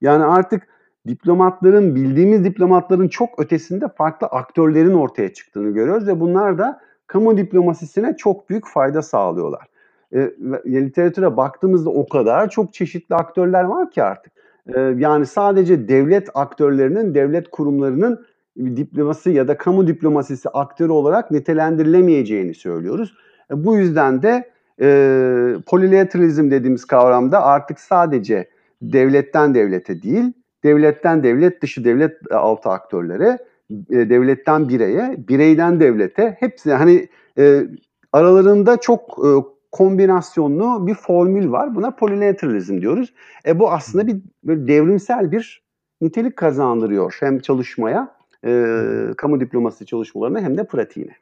Yani 0.00 0.24
artık 0.24 0.66
diplomatların 1.08 1.94
bildiğimiz 1.94 2.44
diplomatların 2.44 3.08
çok 3.08 3.40
ötesinde 3.40 3.88
farklı 3.88 4.26
aktörlerin 4.26 4.94
ortaya 4.94 5.32
çıktığını 5.32 5.70
görüyoruz 5.70 6.06
ve 6.06 6.20
bunlar 6.20 6.58
da 6.58 6.80
kamu 7.06 7.36
diplomasisine 7.36 8.16
çok 8.16 8.50
büyük 8.50 8.66
fayda 8.66 9.02
sağlıyorlar. 9.02 9.69
E, 10.14 10.18
literatüre 10.66 11.36
baktığımızda 11.36 11.90
o 11.90 12.08
kadar 12.08 12.50
çok 12.50 12.74
çeşitli 12.74 13.14
aktörler 13.14 13.64
var 13.64 13.90
ki 13.90 14.02
artık. 14.02 14.32
E, 14.74 14.80
yani 14.80 15.26
sadece 15.26 15.88
devlet 15.88 16.28
aktörlerinin, 16.34 17.14
devlet 17.14 17.50
kurumlarının 17.50 18.26
diplomasi 18.58 19.30
ya 19.30 19.48
da 19.48 19.56
kamu 19.56 19.86
diplomasisi 19.86 20.48
aktörü 20.48 20.92
olarak 20.92 21.30
nitelendirilemeyeceğini 21.30 22.54
söylüyoruz. 22.54 23.14
E, 23.50 23.64
bu 23.64 23.76
yüzden 23.76 24.22
de 24.22 24.50
e, 24.80 25.54
polilateralizm 25.66 26.50
dediğimiz 26.50 26.84
kavramda 26.84 27.42
artık 27.42 27.80
sadece 27.80 28.48
devletten 28.82 29.54
devlete 29.54 30.02
değil, 30.02 30.32
devletten 30.64 31.22
devlet 31.22 31.62
dışı 31.62 31.84
devlet 31.84 32.32
altı 32.32 32.68
aktörlere, 32.68 33.38
e, 33.70 34.10
devletten 34.10 34.68
bireye, 34.68 35.16
bireyden 35.28 35.80
devlete 35.80 36.36
hepsi 36.40 36.72
hani 36.72 37.08
e, 37.38 37.66
aralarında 38.12 38.76
çok 38.76 39.00
e, 39.00 39.28
kombinasyonlu 39.72 40.86
bir 40.86 40.94
formül 40.94 41.50
var. 41.50 41.74
Buna 41.74 41.90
polilateralizm 41.90 42.80
diyoruz. 42.80 43.12
E 43.46 43.58
bu 43.58 43.70
aslında 43.70 44.06
bir 44.06 44.16
böyle 44.44 44.66
devrimsel 44.66 45.32
bir 45.32 45.62
nitelik 46.00 46.36
kazandırıyor 46.36 47.16
hem 47.20 47.38
çalışmaya, 47.38 48.16
e, 48.44 48.74
kamu 49.16 49.40
diplomasi 49.40 49.86
çalışmalarına 49.86 50.40
hem 50.40 50.58
de 50.58 50.66
pratiğine. 50.66 51.16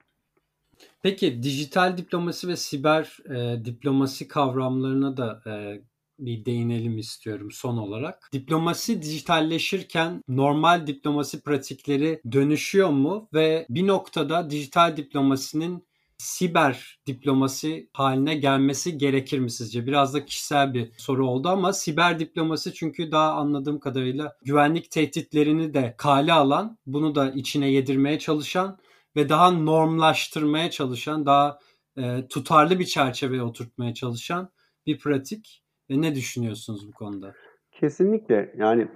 Peki 1.02 1.42
dijital 1.42 1.96
diplomasi 1.96 2.48
ve 2.48 2.56
siber 2.56 3.18
e, 3.30 3.64
diplomasi 3.64 4.28
kavramlarına 4.28 5.16
da 5.16 5.42
e, 5.46 5.80
bir 6.18 6.44
değinelim 6.44 6.98
istiyorum 6.98 7.48
son 7.52 7.76
olarak. 7.76 8.30
Diplomasi 8.32 9.02
dijitalleşirken 9.02 10.22
normal 10.28 10.86
diplomasi 10.86 11.40
pratikleri 11.40 12.20
dönüşüyor 12.32 12.88
mu 12.88 13.28
ve 13.34 13.66
bir 13.70 13.86
noktada 13.86 14.50
dijital 14.50 14.96
diplomasinin 14.96 15.87
siber 16.18 17.00
diplomasi 17.06 17.88
haline 17.92 18.34
gelmesi 18.34 18.98
gerekir 18.98 19.38
mi 19.38 19.50
sizce? 19.50 19.86
Biraz 19.86 20.14
da 20.14 20.24
kişisel 20.24 20.74
bir 20.74 20.92
soru 20.96 21.28
oldu 21.28 21.48
ama 21.48 21.72
siber 21.72 22.18
diplomasi 22.18 22.74
çünkü 22.74 23.10
daha 23.10 23.32
anladığım 23.32 23.80
kadarıyla 23.80 24.36
güvenlik 24.44 24.90
tehditlerini 24.90 25.74
de 25.74 25.94
kale 25.98 26.32
alan, 26.32 26.78
bunu 26.86 27.14
da 27.14 27.30
içine 27.30 27.70
yedirmeye 27.70 28.18
çalışan 28.18 28.78
ve 29.16 29.28
daha 29.28 29.50
normlaştırmaya 29.50 30.70
çalışan, 30.70 31.26
daha 31.26 31.58
e, 31.96 32.28
tutarlı 32.28 32.78
bir 32.78 32.84
çerçeveye 32.84 33.42
oturtmaya 33.42 33.94
çalışan 33.94 34.50
bir 34.86 34.98
pratik. 34.98 35.62
E, 35.88 36.00
ne 36.00 36.14
düşünüyorsunuz 36.14 36.88
bu 36.88 36.92
konuda? 36.92 37.34
Kesinlikle. 37.72 38.54
Yani 38.58 38.88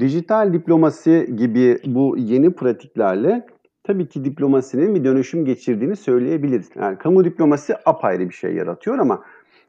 dijital 0.00 0.52
diplomasi 0.52 1.34
gibi 1.36 1.78
bu 1.84 2.16
yeni 2.18 2.54
pratiklerle 2.54 3.46
tabii 3.88 4.08
ki 4.08 4.24
diplomasinin 4.24 4.94
bir 4.94 5.04
dönüşüm 5.04 5.44
geçirdiğini 5.44 5.96
söyleyebiliriz. 5.96 6.70
Yani 6.80 6.98
kamu 6.98 7.24
diplomasi 7.24 7.74
apayrı 7.84 8.28
bir 8.28 8.34
şey 8.34 8.54
yaratıyor 8.54 8.98
ama 8.98 9.22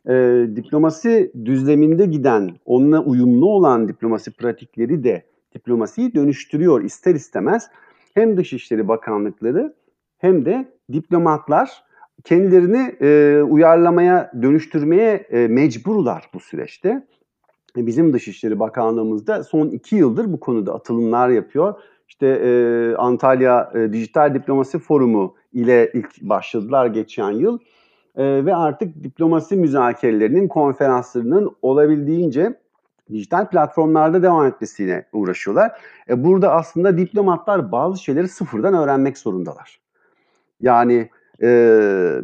e, 0.09 0.13
diplomasi 0.55 1.31
düzleminde 1.45 2.05
giden, 2.05 2.51
onunla 2.65 3.03
uyumlu 3.03 3.49
olan 3.49 3.87
diplomasi 3.87 4.31
pratikleri 4.31 5.03
de 5.03 5.25
diplomasiyi 5.55 6.15
dönüştürüyor 6.15 6.83
ister 6.83 7.15
istemez. 7.15 7.69
Hem 8.13 8.37
Dışişleri 8.37 8.87
Bakanlıkları 8.87 9.73
hem 10.17 10.45
de 10.45 10.73
diplomatlar 10.91 11.83
kendilerini 12.23 12.95
e, 13.01 13.41
uyarlamaya, 13.41 14.31
dönüştürmeye 14.41 15.13
e, 15.13 15.47
mecburlar 15.47 16.29
bu 16.33 16.39
süreçte. 16.39 17.07
E, 17.77 17.87
bizim 17.87 18.13
Dışişleri 18.13 18.59
Bakanlığımızda 18.59 19.43
son 19.43 19.69
iki 19.69 19.95
yıldır 19.95 20.33
bu 20.33 20.39
konuda 20.39 20.73
atılımlar 20.73 21.29
yapıyor 21.29 21.73
işte 22.09 22.27
e, 22.27 22.95
Antalya 22.95 23.71
e, 23.75 23.93
Dijital 23.93 24.33
Diplomasi 24.33 24.79
Forumu 24.79 25.35
ile 25.53 25.91
ilk 25.93 26.21
başladılar 26.21 26.85
geçen 26.85 27.31
yıl. 27.31 27.59
E, 28.15 28.45
ve 28.45 28.55
artık 28.55 29.03
diplomasi 29.03 29.55
müzakerelerinin, 29.55 30.47
konferanslarının 30.47 31.55
olabildiğince 31.61 32.53
dijital 33.11 33.49
platformlarda 33.49 34.23
devam 34.23 34.45
etmesiyle 34.45 35.05
uğraşıyorlar. 35.13 35.71
E, 36.09 36.23
burada 36.23 36.53
aslında 36.53 36.97
diplomatlar 36.97 37.71
bazı 37.71 38.03
şeyleri 38.03 38.27
sıfırdan 38.27 38.73
öğrenmek 38.73 39.17
zorundalar. 39.17 39.79
Yani 40.61 41.09
e, 41.43 42.21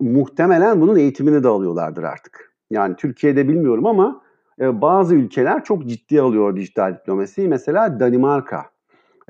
muhtemelen 0.00 0.80
bunun 0.80 0.96
eğitimini 0.96 1.42
de 1.42 1.48
alıyorlardır 1.48 2.02
artık. 2.02 2.52
Yani 2.70 2.96
Türkiye'de 2.96 3.48
bilmiyorum 3.48 3.86
ama 3.86 4.22
e, 4.60 4.80
bazı 4.80 5.14
ülkeler 5.14 5.64
çok 5.64 5.86
ciddi 5.86 6.20
alıyor 6.20 6.56
dijital 6.56 6.94
diplomasiyi. 6.94 7.48
Mesela 7.48 8.00
Danimarka 8.00 8.69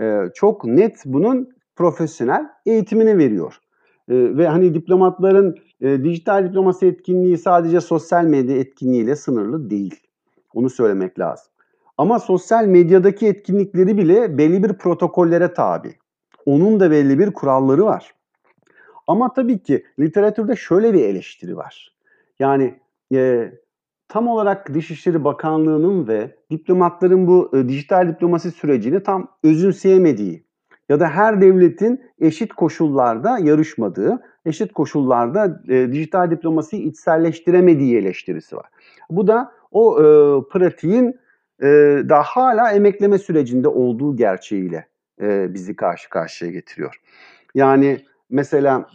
e, 0.01 0.25
çok 0.35 0.65
net 0.65 1.03
bunun 1.05 1.49
profesyonel 1.77 2.47
eğitimini 2.67 3.19
veriyor. 3.19 3.55
E, 4.09 4.15
ve 4.15 4.49
hani 4.49 4.75
diplomatların 4.75 5.57
e, 5.81 6.05
dijital 6.05 6.45
diplomasi 6.49 6.87
etkinliği 6.87 7.39
sadece 7.39 7.81
sosyal 7.81 8.25
medya 8.25 8.57
etkinliğiyle 8.57 9.17
sınırlı 9.17 9.71
değil. 9.71 10.01
Onu 10.55 10.71
söylemek 10.71 11.19
lazım. 11.19 11.47
Ama 11.99 12.19
sosyal 12.19 12.65
medyadaki 12.65 13.27
etkinlikleri 13.27 13.99
bile 13.99 14.39
belli 14.39 14.63
bir 14.63 14.73
protokollere 14.73 15.55
tabi. 15.55 15.95
Onun 16.47 16.81
da 16.81 16.91
belli 16.91 17.19
bir 17.19 17.33
kuralları 17.33 17.85
var. 17.85 18.15
Ama 19.07 19.33
tabii 19.33 19.63
ki 19.63 19.85
literatürde 19.99 20.57
şöyle 20.57 20.95
bir 20.95 21.05
eleştiri 21.05 21.57
var. 21.57 21.95
Yani 22.39 22.75
e, 23.15 23.53
tam 24.11 24.29
olarak 24.29 24.75
Dışişleri 24.75 25.25
Bakanlığı'nın 25.25 26.09
ve 26.09 26.37
diplomatların 26.51 27.27
bu 27.27 27.51
e, 27.57 27.69
dijital 27.69 28.09
diplomasi 28.09 28.51
sürecini 28.51 29.03
tam 29.03 29.29
özümseyemediği 29.45 30.45
ya 30.89 31.01
da 31.01 31.09
her 31.09 31.41
devletin 31.41 32.01
eşit 32.19 32.53
koşullarda 32.53 33.39
yarışmadığı, 33.39 34.23
eşit 34.45 34.73
koşullarda 34.73 35.63
e, 35.69 35.93
dijital 35.93 36.31
diplomasiyi 36.31 36.83
içselleştiremediği 36.83 37.97
eleştirisi 37.97 38.57
var. 38.57 38.67
Bu 39.11 39.27
da 39.27 39.53
o 39.71 39.99
e, 39.99 40.05
pratiğin 40.53 41.21
e, 41.63 41.67
daha 42.09 42.23
hala 42.23 42.73
emekleme 42.73 43.19
sürecinde 43.19 43.69
olduğu 43.69 44.17
gerçeğiyle 44.17 44.87
e, 45.21 45.55
bizi 45.55 45.77
karşı 45.77 46.09
karşıya 46.09 46.51
getiriyor. 46.51 47.01
Yani 47.55 48.01
mesela 48.31 48.87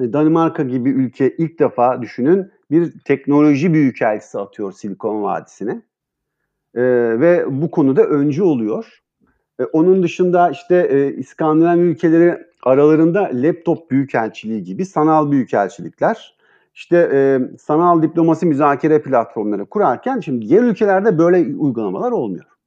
Danimarka 0.00 0.62
gibi 0.62 0.90
ülke 0.90 1.30
ilk 1.38 1.58
defa 1.58 2.02
düşünün 2.02 2.50
bir 2.70 2.92
teknoloji 3.04 3.72
büyükelçisi 3.72 4.38
atıyor 4.38 4.72
Silikon 4.72 5.22
Vadisi'ne. 5.22 5.82
E, 6.74 6.82
ve 7.20 7.44
bu 7.62 7.70
konuda 7.70 8.04
öncü 8.04 8.42
oluyor. 8.42 9.02
E, 9.60 9.64
onun 9.64 10.02
dışında 10.02 10.50
işte 10.50 10.88
e, 10.90 11.12
İskandinav 11.12 11.78
ülkeleri 11.78 12.38
aralarında 12.62 13.30
laptop 13.32 13.90
büyükelçiliği 13.90 14.62
gibi 14.62 14.86
sanal 14.86 15.30
büyükelçilikler, 15.30 16.38
işte 16.74 17.10
e, 17.12 17.40
sanal 17.58 18.02
diplomasi 18.02 18.46
müzakere 18.46 19.02
platformları 19.02 19.66
kurarken 19.66 20.20
şimdi 20.20 20.48
diğer 20.48 20.62
ülkelerde 20.62 21.18
böyle 21.18 21.56
uygulamalar 21.56 22.12
olmuyor. 22.12 22.57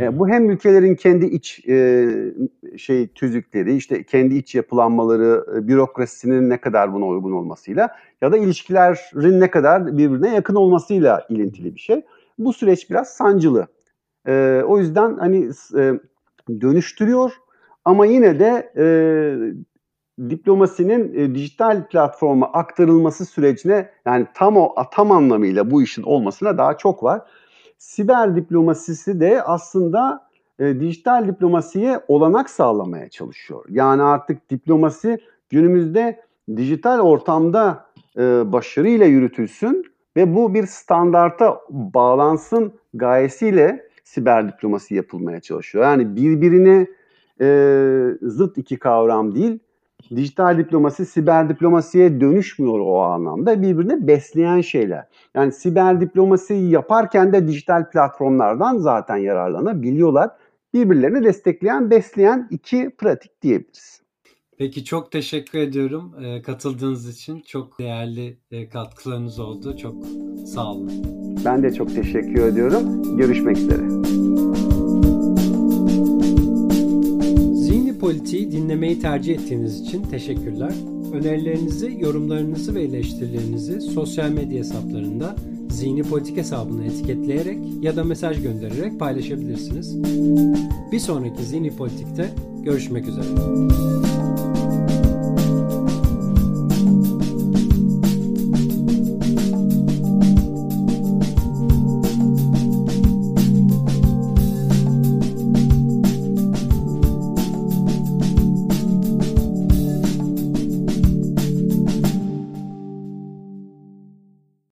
E, 0.00 0.18
bu 0.18 0.28
hem 0.28 0.50
ülkelerin 0.50 0.94
kendi 0.94 1.26
iç 1.26 1.68
e, 1.68 2.08
şey 2.76 3.08
tüzükleri, 3.08 3.76
işte 3.76 4.04
kendi 4.04 4.34
iç 4.34 4.54
yapılanmaları, 4.54 5.46
e, 5.56 5.68
bürokrasisinin 5.68 6.50
ne 6.50 6.60
kadar 6.60 6.92
buna 6.92 7.06
uygun 7.06 7.32
olmasıyla 7.32 7.96
ya 8.22 8.32
da 8.32 8.36
ilişkilerin 8.36 9.40
ne 9.40 9.50
kadar 9.50 9.98
birbirine 9.98 10.34
yakın 10.34 10.54
olmasıyla 10.54 11.26
ilintili 11.28 11.74
bir 11.74 11.80
şey. 11.80 12.04
Bu 12.38 12.52
süreç 12.52 12.90
biraz 12.90 13.08
sancılı. 13.08 13.66
E, 14.28 14.62
o 14.66 14.78
yüzden 14.78 15.16
hani 15.16 15.50
e, 15.78 15.92
dönüştürüyor 16.60 17.32
ama 17.84 18.06
yine 18.06 18.40
de 18.40 18.72
e, 18.76 18.86
diplomasinin 20.30 21.14
e, 21.14 21.34
dijital 21.34 21.86
platforma 21.88 22.52
aktarılması 22.52 23.26
sürecine 23.26 23.90
yani 24.06 24.26
tam 24.34 24.56
o 24.56 24.74
tam 24.92 25.10
anlamıyla 25.10 25.70
bu 25.70 25.82
işin 25.82 26.02
olmasına 26.02 26.58
daha 26.58 26.76
çok 26.76 27.02
var. 27.02 27.20
Siber 27.78 28.36
diplomasisi 28.36 29.20
de 29.20 29.42
aslında 29.42 30.28
e, 30.58 30.80
dijital 30.80 31.28
diplomasiye 31.28 32.00
olanak 32.08 32.50
sağlamaya 32.50 33.08
çalışıyor. 33.08 33.64
Yani 33.68 34.02
artık 34.02 34.50
diplomasi 34.50 35.18
günümüzde 35.50 36.20
dijital 36.56 37.00
ortamda 37.00 37.86
e, 38.18 38.52
başarıyla 38.52 39.06
yürütülsün 39.06 39.84
ve 40.16 40.34
bu 40.34 40.54
bir 40.54 40.66
standarta 40.66 41.60
bağlansın 41.70 42.72
gayesiyle 42.94 43.88
siber 44.04 44.48
diplomasi 44.48 44.94
yapılmaya 44.94 45.40
çalışıyor. 45.40 45.84
Yani 45.84 46.16
birbirine 46.16 46.86
e, 47.40 47.48
zıt 48.22 48.58
iki 48.58 48.78
kavram 48.78 49.34
değil, 49.34 49.58
dijital 50.16 50.58
diplomasi 50.58 51.06
siber 51.06 51.48
diplomasiye 51.48 52.20
dönüşmüyor 52.20 52.80
o 52.80 53.00
anlamda. 53.00 53.62
Birbirini 53.62 54.06
besleyen 54.06 54.60
şeyler. 54.60 55.04
Yani 55.34 55.52
siber 55.52 56.00
diplomasiyi 56.00 56.70
yaparken 56.70 57.32
de 57.32 57.48
dijital 57.48 57.90
platformlardan 57.90 58.78
zaten 58.78 59.16
yararlanabiliyorlar. 59.16 60.30
Birbirlerini 60.74 61.24
destekleyen, 61.24 61.90
besleyen 61.90 62.48
iki 62.50 62.90
pratik 62.98 63.42
diyebiliriz. 63.42 64.02
Peki 64.58 64.84
çok 64.84 65.12
teşekkür 65.12 65.58
ediyorum 65.58 66.14
e, 66.24 66.42
katıldığınız 66.42 67.08
için. 67.08 67.40
Çok 67.40 67.78
değerli 67.78 68.38
e, 68.50 68.68
katkılarınız 68.68 69.38
oldu. 69.38 69.76
Çok 69.76 69.94
sağ 70.46 70.72
olun. 70.72 70.92
Ben 71.44 71.62
de 71.62 71.74
çok 71.74 71.94
teşekkür 71.94 72.42
ediyorum. 72.42 73.16
Görüşmek 73.16 73.56
üzere. 73.58 74.25
Politiği 78.06 78.52
dinlemeyi 78.52 79.00
tercih 79.00 79.34
ettiğiniz 79.34 79.80
için 79.80 80.02
teşekkürler. 80.02 80.72
Önerilerinizi, 81.12 81.96
yorumlarınızı 82.00 82.74
ve 82.74 82.82
eleştirilerinizi 82.82 83.80
sosyal 83.80 84.30
medya 84.30 84.58
hesaplarında 84.58 85.36
Zihni 85.70 86.02
Politik 86.02 86.36
hesabını 86.36 86.86
etiketleyerek 86.86 87.58
ya 87.82 87.96
da 87.96 88.04
mesaj 88.04 88.42
göndererek 88.42 88.98
paylaşabilirsiniz. 88.98 89.96
Bir 90.92 90.98
sonraki 90.98 91.44
Zihni 91.44 91.76
Politik'te 91.76 92.30
görüşmek 92.64 93.08
üzere. 93.08 93.26